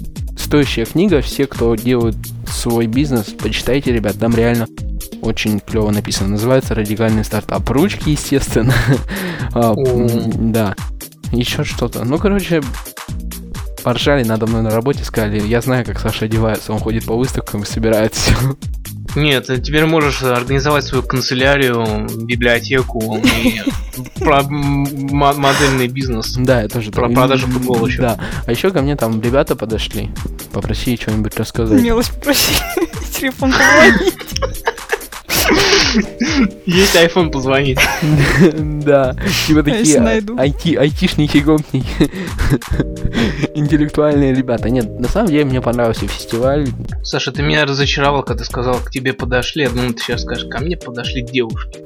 Стоящая 0.45 0.85
книга, 0.85 1.23
все, 1.23 1.47
кто 1.47 1.75
делают 1.75 2.17
свой 2.47 2.87
бизнес, 2.87 3.29
почитайте, 3.29 3.93
ребят, 3.93 4.19
там 4.19 4.35
реально 4.35 4.67
очень 5.23 5.59
клево 5.59 5.91
написано. 5.91 6.29
Называется 6.29 6.75
«Радикальный 6.75 7.25
стартап». 7.25 7.69
Ручки, 7.71 8.11
естественно. 8.11 8.75
А, 9.55 9.75
Да. 9.75 10.77
Еще 11.33 11.65
что-то. 11.65 12.05
Ну, 12.05 12.19
короче, 12.19 12.63
поржали 13.83 14.23
надо 14.25 14.47
мной 14.47 14.63
на 14.63 14.71
работе, 14.71 15.03
сказали, 15.03 15.40
я 15.40 15.61
знаю, 15.61 15.85
как 15.85 15.99
Саша 15.99 16.27
одевается, 16.27 16.73
он 16.73 16.79
ходит 16.79 17.07
по 17.07 17.17
выставкам 17.17 17.63
и 17.63 17.67
собирает 17.67 18.15
все. 18.15 18.35
Нет, 19.15 19.46
ты 19.46 19.60
теперь 19.60 19.87
можешь 19.87 20.23
организовать 20.23 20.85
свою 20.85 21.04
канцелярию, 21.04 22.08
библиотеку 22.25 23.19
и 23.25 23.60
про 24.19 24.42
модельный 24.42 25.88
бизнес. 25.88 26.35
Да, 26.37 26.62
я 26.62 26.69
тоже 26.69 26.90
Про 26.90 27.08
продажу 27.08 27.46
футбола 27.46 27.87
еще. 27.87 28.02
Да. 28.02 28.19
А 28.46 28.50
еще 28.50 28.71
ко 28.71 28.83
мне 28.83 28.96
там 28.96 29.21
ребята 29.21 29.56
подошли, 29.56 30.10
попросили 30.52 30.96
что-нибудь 30.96 31.37
рассказать. 31.38 31.81
Мелочь 31.81 32.10
попроси. 32.10 32.54
Телефон 33.19 33.52
позвонить. 33.52 34.73
Есть 36.67 36.95
iPhone 36.97 37.31
позвонить. 37.31 37.79
Да, 38.85 39.15
типа 39.47 39.63
такие 39.63 40.79
айтишники, 40.79 41.38
гопники, 41.38 42.11
интеллектуальные 43.55 44.35
ребята. 44.35 44.71
Нет, 44.71 44.99
на 44.99 45.09
самом 45.09 45.29
деле 45.29 45.45
мне 45.45 45.61
понравился 45.61 46.07
фестиваль. 46.09 46.69
Саша, 47.03 47.33
ты 47.33 47.42
меня 47.42 47.65
разочаровал, 47.65 48.23
когда 48.23 48.42
ты 48.42 48.51
сказал, 48.51 48.77
к 48.77 48.90
тебе 48.90 49.13
подошли. 49.13 49.65
Я 49.65 49.71
думал, 49.71 49.92
ты 49.92 50.03
сейчас 50.03 50.23
скажешь, 50.23 50.49
ко 50.51 50.61
мне 50.61 50.77
подошли 50.77 51.23
девушки. 51.23 51.81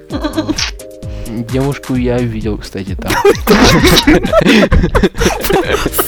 Девушку 1.29 1.95
я 1.95 2.17
видел, 2.19 2.57
кстати, 2.57 2.97
там. 2.97 3.13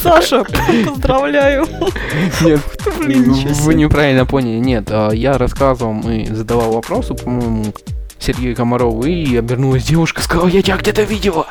Саша, 0.02 0.44
поздравляю. 0.86 1.66
Нет, 2.40 2.60
вы 3.62 3.74
неправильно 3.74 4.24
поняли. 4.24 4.58
Нет, 4.58 4.88
а, 4.88 5.10
я 5.10 5.36
рассказывал 5.36 6.00
и 6.08 6.24
задавал 6.24 6.72
вопросы, 6.72 7.14
по-моему, 7.14 7.39
Сергею 8.18 8.54
Комарову, 8.54 9.04
и 9.04 9.36
обернулась 9.36 9.84
девушка, 9.84 10.22
сказала, 10.22 10.46
я 10.48 10.62
тебя 10.62 10.76
где-то 10.76 11.02
видела. 11.02 11.46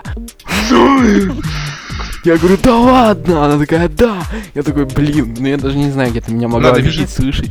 Я 2.25 2.37
говорю, 2.37 2.57
да 2.61 2.75
ладно! 2.75 3.45
Она 3.45 3.57
такая, 3.57 3.87
да! 3.87 4.23
Я 4.53 4.61
такой, 4.61 4.85
блин, 4.85 5.35
ну 5.39 5.47
я 5.47 5.57
даже 5.57 5.77
не 5.77 5.89
знаю, 5.89 6.11
где 6.11 6.21
ты 6.21 6.33
меня 6.33 6.47
могла 6.47 6.71
Надо 6.71 6.81
видеть, 6.81 7.09
слышать. 7.09 7.49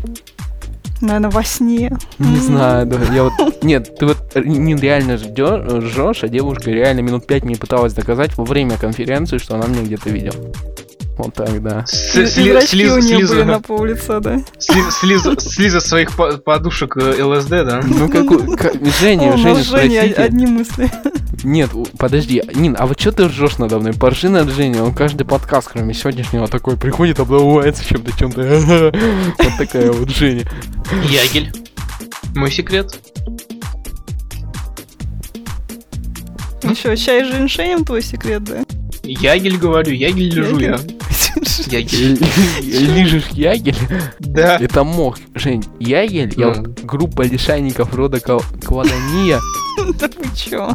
Наверное, 1.00 1.30
во 1.30 1.44
сне. 1.44 1.96
Не 2.18 2.36
знаю, 2.38 2.86
да. 2.86 2.98
Я 3.12 3.24
вот. 3.24 3.32
Нет, 3.62 3.96
ты 3.98 4.06
вот 4.06 4.18
не 4.34 4.74
реально 4.74 5.16
ржешь, 5.16 6.24
а 6.24 6.28
девушка 6.28 6.70
реально 6.70 7.00
минут 7.00 7.26
пять 7.26 7.44
мне 7.44 7.56
пыталась 7.56 7.94
доказать 7.94 8.36
во 8.36 8.44
время 8.44 8.76
конференции, 8.76 9.38
что 9.38 9.54
она 9.54 9.66
меня 9.66 9.82
где-то 9.82 10.10
видела. 10.10 10.34
Вот 11.18 11.34
так, 11.34 11.60
да. 11.62 11.84
Слиза- 11.86 13.44
на 13.44 13.60
пол 13.60 13.84
лица, 13.84 14.20
да? 14.20 14.36
сли- 14.58 15.36
слиза- 15.40 15.80
своих 15.80 16.12
по- 16.16 16.36
подушек 16.38 16.96
э, 16.96 17.22
ЛСД, 17.22 17.48
да? 17.50 17.80
Ну 17.84 18.08
как- 18.08 18.72
Женя, 19.00 19.36
Женя, 19.36 19.62
Женя, 19.64 20.14
одни 20.16 20.46
мысли. 20.46 20.90
Нет, 21.42 21.70
подожди, 21.98 22.42
Нин, 22.54 22.76
а 22.78 22.86
вот 22.86 23.00
что 23.00 23.10
ты 23.12 23.26
ржешь 23.26 23.58
надо 23.58 23.78
мной? 23.80 23.92
Поржи 23.94 24.28
над 24.28 24.48
Женей, 24.50 24.80
он 24.80 24.94
каждый 24.94 25.24
подкаст, 25.24 25.68
кроме 25.72 25.92
сегодняшнего, 25.92 26.46
такой 26.48 26.76
приходит, 26.76 27.18
обдавается 27.20 27.84
чем-то, 27.84 28.16
чем-то. 28.16 28.92
Вот 29.38 29.52
такая 29.58 29.90
вот 29.92 30.08
Женя. 30.10 30.48
Ягель. 31.10 31.52
Мой 32.34 32.50
секрет. 32.52 32.96
Ну 36.62 36.74
что, 36.74 36.96
чай 36.96 37.24
с 37.24 37.28
женьшенем 37.28 37.84
твой 37.84 38.02
секрет, 38.02 38.44
да? 38.44 38.62
Ягель 39.04 39.56
говорю, 39.56 39.92
ягель 39.92 40.34
лежу 40.34 40.58
я. 40.58 40.78
Ягель. 41.66 42.18
Лижешь 42.60 43.28
ягель? 43.28 43.76
Да. 44.18 44.56
Это 44.56 44.84
мох. 44.84 45.18
Жень, 45.34 45.64
ягель, 45.80 46.34
я 46.36 46.54
группа 46.82 47.22
лишайников 47.22 47.94
рода 47.94 48.20
Кладония. 48.20 49.40
Да 50.00 50.08
вы 50.16 50.36
чё? 50.36 50.74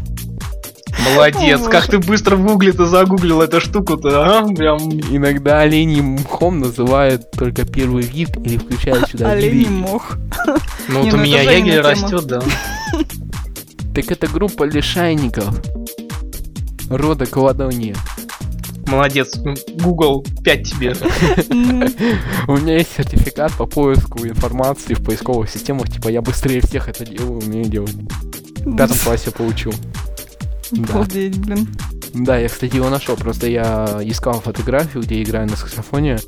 Молодец, 1.03 1.59
О, 1.61 1.69
как 1.69 1.87
ты 1.87 1.99
быстро 1.99 2.35
в 2.35 2.45
гугле 2.45 2.71
то 2.71 2.85
загуглил 2.85 3.41
эту 3.41 3.59
штуку-то, 3.59 4.39
а? 4.39 4.47
Прям 4.47 4.77
Иногда 5.11 5.59
оленьим 5.59 6.13
мхом 6.13 6.59
называют 6.59 7.31
только 7.31 7.65
первый 7.65 8.03
вид 8.03 8.37
или 8.37 8.57
включают 8.57 9.09
сюда 9.09 9.31
Оленей 9.31 9.67
мох. 9.67 10.17
Ну 10.87 11.03
вот 11.03 11.13
у 11.13 11.17
ну 11.17 11.23
меня 11.23 11.41
ягель 11.41 11.81
растет, 11.81 12.25
да. 12.25 12.41
Так 13.93 14.11
это 14.11 14.27
группа 14.27 14.63
лишайников 14.63 15.53
рода 16.89 17.25
Кладония. 17.25 17.95
Молодец. 18.87 19.37
Google 19.75 20.25
5 20.43 20.69
тебе. 20.69 20.95
Ну, 21.49 21.87
У 22.47 22.57
меня 22.57 22.77
есть 22.77 22.95
сертификат 22.95 23.53
по 23.53 23.65
поиску 23.65 24.25
информации 24.25 24.93
в 24.93 25.03
поисковых 25.03 25.49
системах, 25.49 25.89
типа 25.89 26.09
я 26.09 26.21
быстрее 26.21 26.61
всех 26.61 26.89
это 26.89 27.05
делаю, 27.05 27.39
умею 27.39 27.65
делать. 27.65 27.95
В 28.65 28.75
пятом 28.75 28.97
классе 28.97 29.31
получил. 29.31 29.73
Да. 30.71 30.93
Обалдеть, 30.93 31.37
блин. 31.39 31.67
Да, 32.13 32.37
я, 32.37 32.47
кстати, 32.47 32.75
его 32.75 32.89
нашел. 32.89 33.15
Просто 33.15 33.47
я 33.47 33.99
искал 34.03 34.39
фотографию, 34.39 35.03
где 35.03 35.21
играю 35.21 35.49
на 35.49 35.55
саксофоне. 35.55 36.19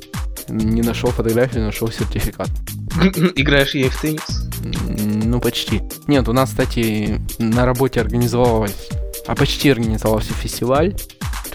Не 0.48 0.82
нашел 0.82 1.10
фотографию, 1.10 1.64
нашел 1.64 1.90
сертификат. 1.90 2.48
Играешь 3.36 3.74
ей 3.74 3.88
в 3.88 4.00
теннис? 4.00 4.48
Ну, 4.62 5.40
почти. 5.40 5.82
Нет, 6.06 6.28
у 6.28 6.32
нас, 6.32 6.50
кстати, 6.50 7.20
на 7.38 7.66
работе 7.66 8.00
организовалась, 8.00 8.88
а 9.26 9.34
почти 9.34 9.70
организовался 9.70 10.32
фестиваль. 10.34 10.94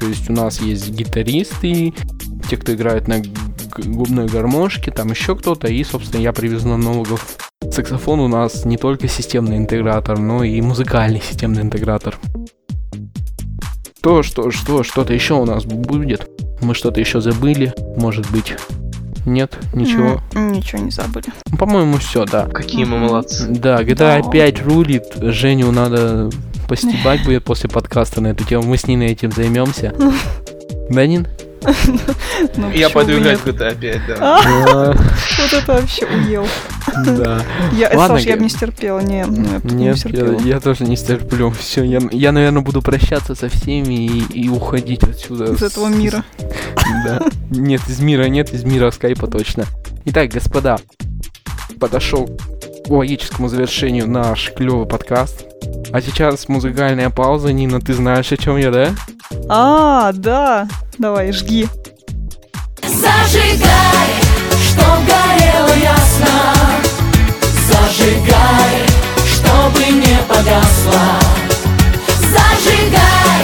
То 0.01 0.07
есть 0.07 0.31
у 0.31 0.33
нас 0.33 0.59
есть 0.59 0.89
гитаристы, 0.89 1.93
те, 2.49 2.57
кто 2.57 2.73
играет 2.73 3.07
на 3.07 3.21
губной 3.77 4.25
гармошке, 4.25 4.89
там 4.89 5.11
еще 5.11 5.35
кто-то, 5.35 5.67
и, 5.67 5.83
собственно, 5.83 6.19
я 6.19 6.33
привезу 6.33 6.69
на 6.69 6.77
налогов. 6.77 7.37
Саксофон 7.71 8.19
у 8.19 8.27
нас 8.27 8.65
не 8.65 8.77
только 8.77 9.07
системный 9.07 9.57
интегратор, 9.57 10.17
но 10.17 10.43
и 10.43 10.59
музыкальный 10.59 11.21
системный 11.21 11.61
интегратор. 11.61 12.17
То, 14.01 14.23
что, 14.23 14.49
что, 14.49 14.81
что-то 14.81 15.13
еще 15.13 15.35
у 15.35 15.45
нас 15.45 15.65
будет. 15.65 16.27
Мы 16.61 16.73
что-то 16.73 16.99
еще 16.99 17.21
забыли, 17.21 17.71
может 17.95 18.27
быть. 18.31 18.55
Нет, 19.27 19.55
ничего. 19.75 20.19
М, 20.33 20.51
Ничего 20.51 20.81
не 20.81 20.89
забыли. 20.89 21.27
По-моему, 21.59 21.97
все, 21.97 22.25
да. 22.25 22.47
Какие 22.47 22.85
мы 22.85 22.97
молодцы. 22.97 23.45
Да, 23.49 23.83
GTA 23.83 24.23
Да. 24.23 24.29
5 24.31 24.63
рулит. 24.63 25.03
Женю 25.17 25.71
надо 25.71 26.31
постебать 26.71 27.25
будет 27.25 27.43
после 27.43 27.69
подкаста 27.69 28.21
на 28.21 28.27
эту 28.27 28.45
тему. 28.45 28.63
Мы 28.63 28.77
с 28.77 28.87
ней 28.87 28.97
этим 29.05 29.29
займемся. 29.33 29.93
Да, 30.89 31.05
Нин? 31.05 31.27
Ну, 32.55 32.71
Я 32.71 32.89
пойду 32.89 33.11
бы 33.11 33.19
играть 33.19 33.39
в? 33.39 33.45
GTA 33.45 33.77
5, 33.77 34.01
да. 34.07 34.15
А, 34.19 34.93
Вот 34.93 35.53
это 35.53 35.73
вообще 35.73 36.05
уел. 36.05 36.47
Да. 37.05 37.43
Я, 37.73 37.91
Ладно, 37.93 38.17
Саш, 38.17 38.25
я 38.25 38.37
бы 38.37 38.43
не 38.43 38.49
стерпела. 38.49 38.99
Не, 38.99 39.25
ну, 39.25 39.59
не 39.63 39.85
Нет, 39.85 40.45
я, 40.45 40.61
тоже 40.61 40.85
не 40.85 40.95
стерплю. 40.95 41.51
Все, 41.51 41.83
я, 41.83 41.99
я, 42.11 42.31
наверное, 42.31 42.61
буду 42.61 42.81
прощаться 42.81 43.35
со 43.35 43.49
всеми 43.49 44.05
и, 44.05 44.47
уходить 44.47 45.03
отсюда. 45.03 45.51
Из 45.51 45.61
этого 45.61 45.87
мира. 45.87 46.23
Да. 47.05 47.21
Нет, 47.49 47.81
из 47.87 47.99
мира 47.99 48.25
нет, 48.25 48.53
из 48.53 48.63
мира 48.63 48.91
скайпа 48.91 49.27
точно. 49.27 49.65
Итак, 50.05 50.29
господа, 50.29 50.77
подошел 51.79 52.29
к 52.85 52.89
логическому 52.89 53.47
завершению 53.47 54.09
наш 54.09 54.51
клевый 54.53 54.87
подкаст. 54.87 55.50
А 55.91 56.01
сейчас 56.01 56.47
музыкальная 56.47 57.09
пауза. 57.09 57.51
Нина, 57.51 57.81
ты 57.81 57.93
знаешь, 57.93 58.31
о 58.31 58.37
чем 58.37 58.57
я, 58.57 58.71
да? 58.71 58.89
А, 59.49 60.11
да. 60.13 60.67
Давай, 60.97 61.31
жги. 61.31 61.67
Зажигай, 62.83 64.11
чтоб 64.67 64.99
горело 65.07 65.75
ясно 65.81 66.53
Зажигай, 67.69 68.85
чтобы 69.25 69.85
не 69.91 70.17
погасло 70.27 71.01
Зажигай, 72.19 73.43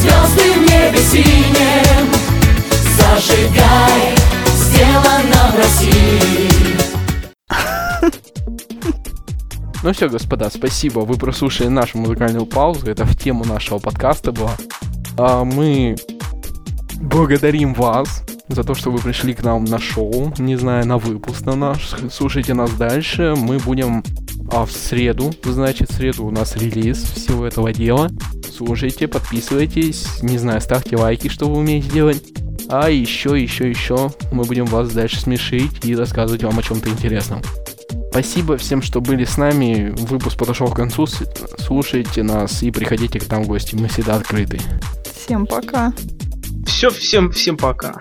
звезды 0.00 0.52
в 0.52 0.70
небе 0.70 0.98
синем 0.98 2.08
Зажигай, 2.96 4.14
сделано 4.56 5.52
в 5.52 5.58
России 5.58 6.37
Ну 9.84 9.92
все, 9.92 10.08
господа, 10.08 10.50
спасибо. 10.50 11.00
Вы 11.00 11.16
прослушали 11.16 11.68
нашу 11.68 11.98
музыкальную 11.98 12.46
паузу. 12.46 12.90
Это 12.90 13.04
в 13.04 13.16
тему 13.16 13.44
нашего 13.44 13.78
подкаста 13.78 14.32
была. 14.32 14.56
А 15.16 15.44
мы 15.44 15.94
благодарим 17.00 17.74
вас 17.74 18.24
за 18.48 18.64
то, 18.64 18.74
что 18.74 18.90
вы 18.90 18.98
пришли 18.98 19.34
к 19.34 19.44
нам 19.44 19.64
на 19.64 19.78
шоу, 19.78 20.34
не 20.38 20.56
знаю, 20.56 20.84
на 20.86 20.98
выпуск 20.98 21.42
на 21.46 21.54
наш. 21.54 21.90
Слушайте 22.10 22.54
нас 22.54 22.72
дальше. 22.72 23.34
Мы 23.36 23.58
будем 23.58 24.02
а, 24.50 24.64
в 24.66 24.72
среду, 24.72 25.32
значит, 25.44 25.90
в 25.90 25.94
среду 25.94 26.26
у 26.26 26.30
нас 26.30 26.56
релиз 26.56 26.98
всего 26.98 27.46
этого 27.46 27.72
дела. 27.72 28.10
Слушайте, 28.56 29.06
подписывайтесь, 29.06 30.22
не 30.22 30.38
знаю, 30.38 30.60
ставьте 30.60 30.96
лайки, 30.96 31.28
что 31.28 31.48
вы 31.48 31.58
умеете 31.58 31.90
делать. 31.90 32.24
А 32.68 32.90
еще, 32.90 33.40
еще, 33.40 33.70
еще 33.70 34.10
мы 34.32 34.44
будем 34.44 34.64
вас 34.66 34.90
дальше 34.90 35.20
смешить 35.20 35.84
и 35.84 35.94
рассказывать 35.94 36.42
вам 36.42 36.58
о 36.58 36.62
чем-то 36.62 36.88
интересном. 36.88 37.40
Спасибо 38.18 38.56
всем, 38.56 38.82
что 38.82 39.00
были 39.00 39.24
с 39.24 39.36
нами. 39.36 39.94
Выпуск 39.96 40.36
подошел 40.36 40.66
к 40.66 40.74
концу. 40.74 41.06
Слушайте 41.06 42.24
нас 42.24 42.64
и 42.64 42.72
приходите 42.72 43.20
к 43.20 43.30
нам 43.30 43.44
в 43.44 43.46
гости. 43.46 43.76
Мы 43.76 43.86
всегда 43.86 44.16
открыты. 44.16 44.58
Всем 45.14 45.46
пока. 45.46 45.92
Все, 46.66 46.90
всем, 46.90 47.30
всем 47.30 47.56
пока. 47.56 47.94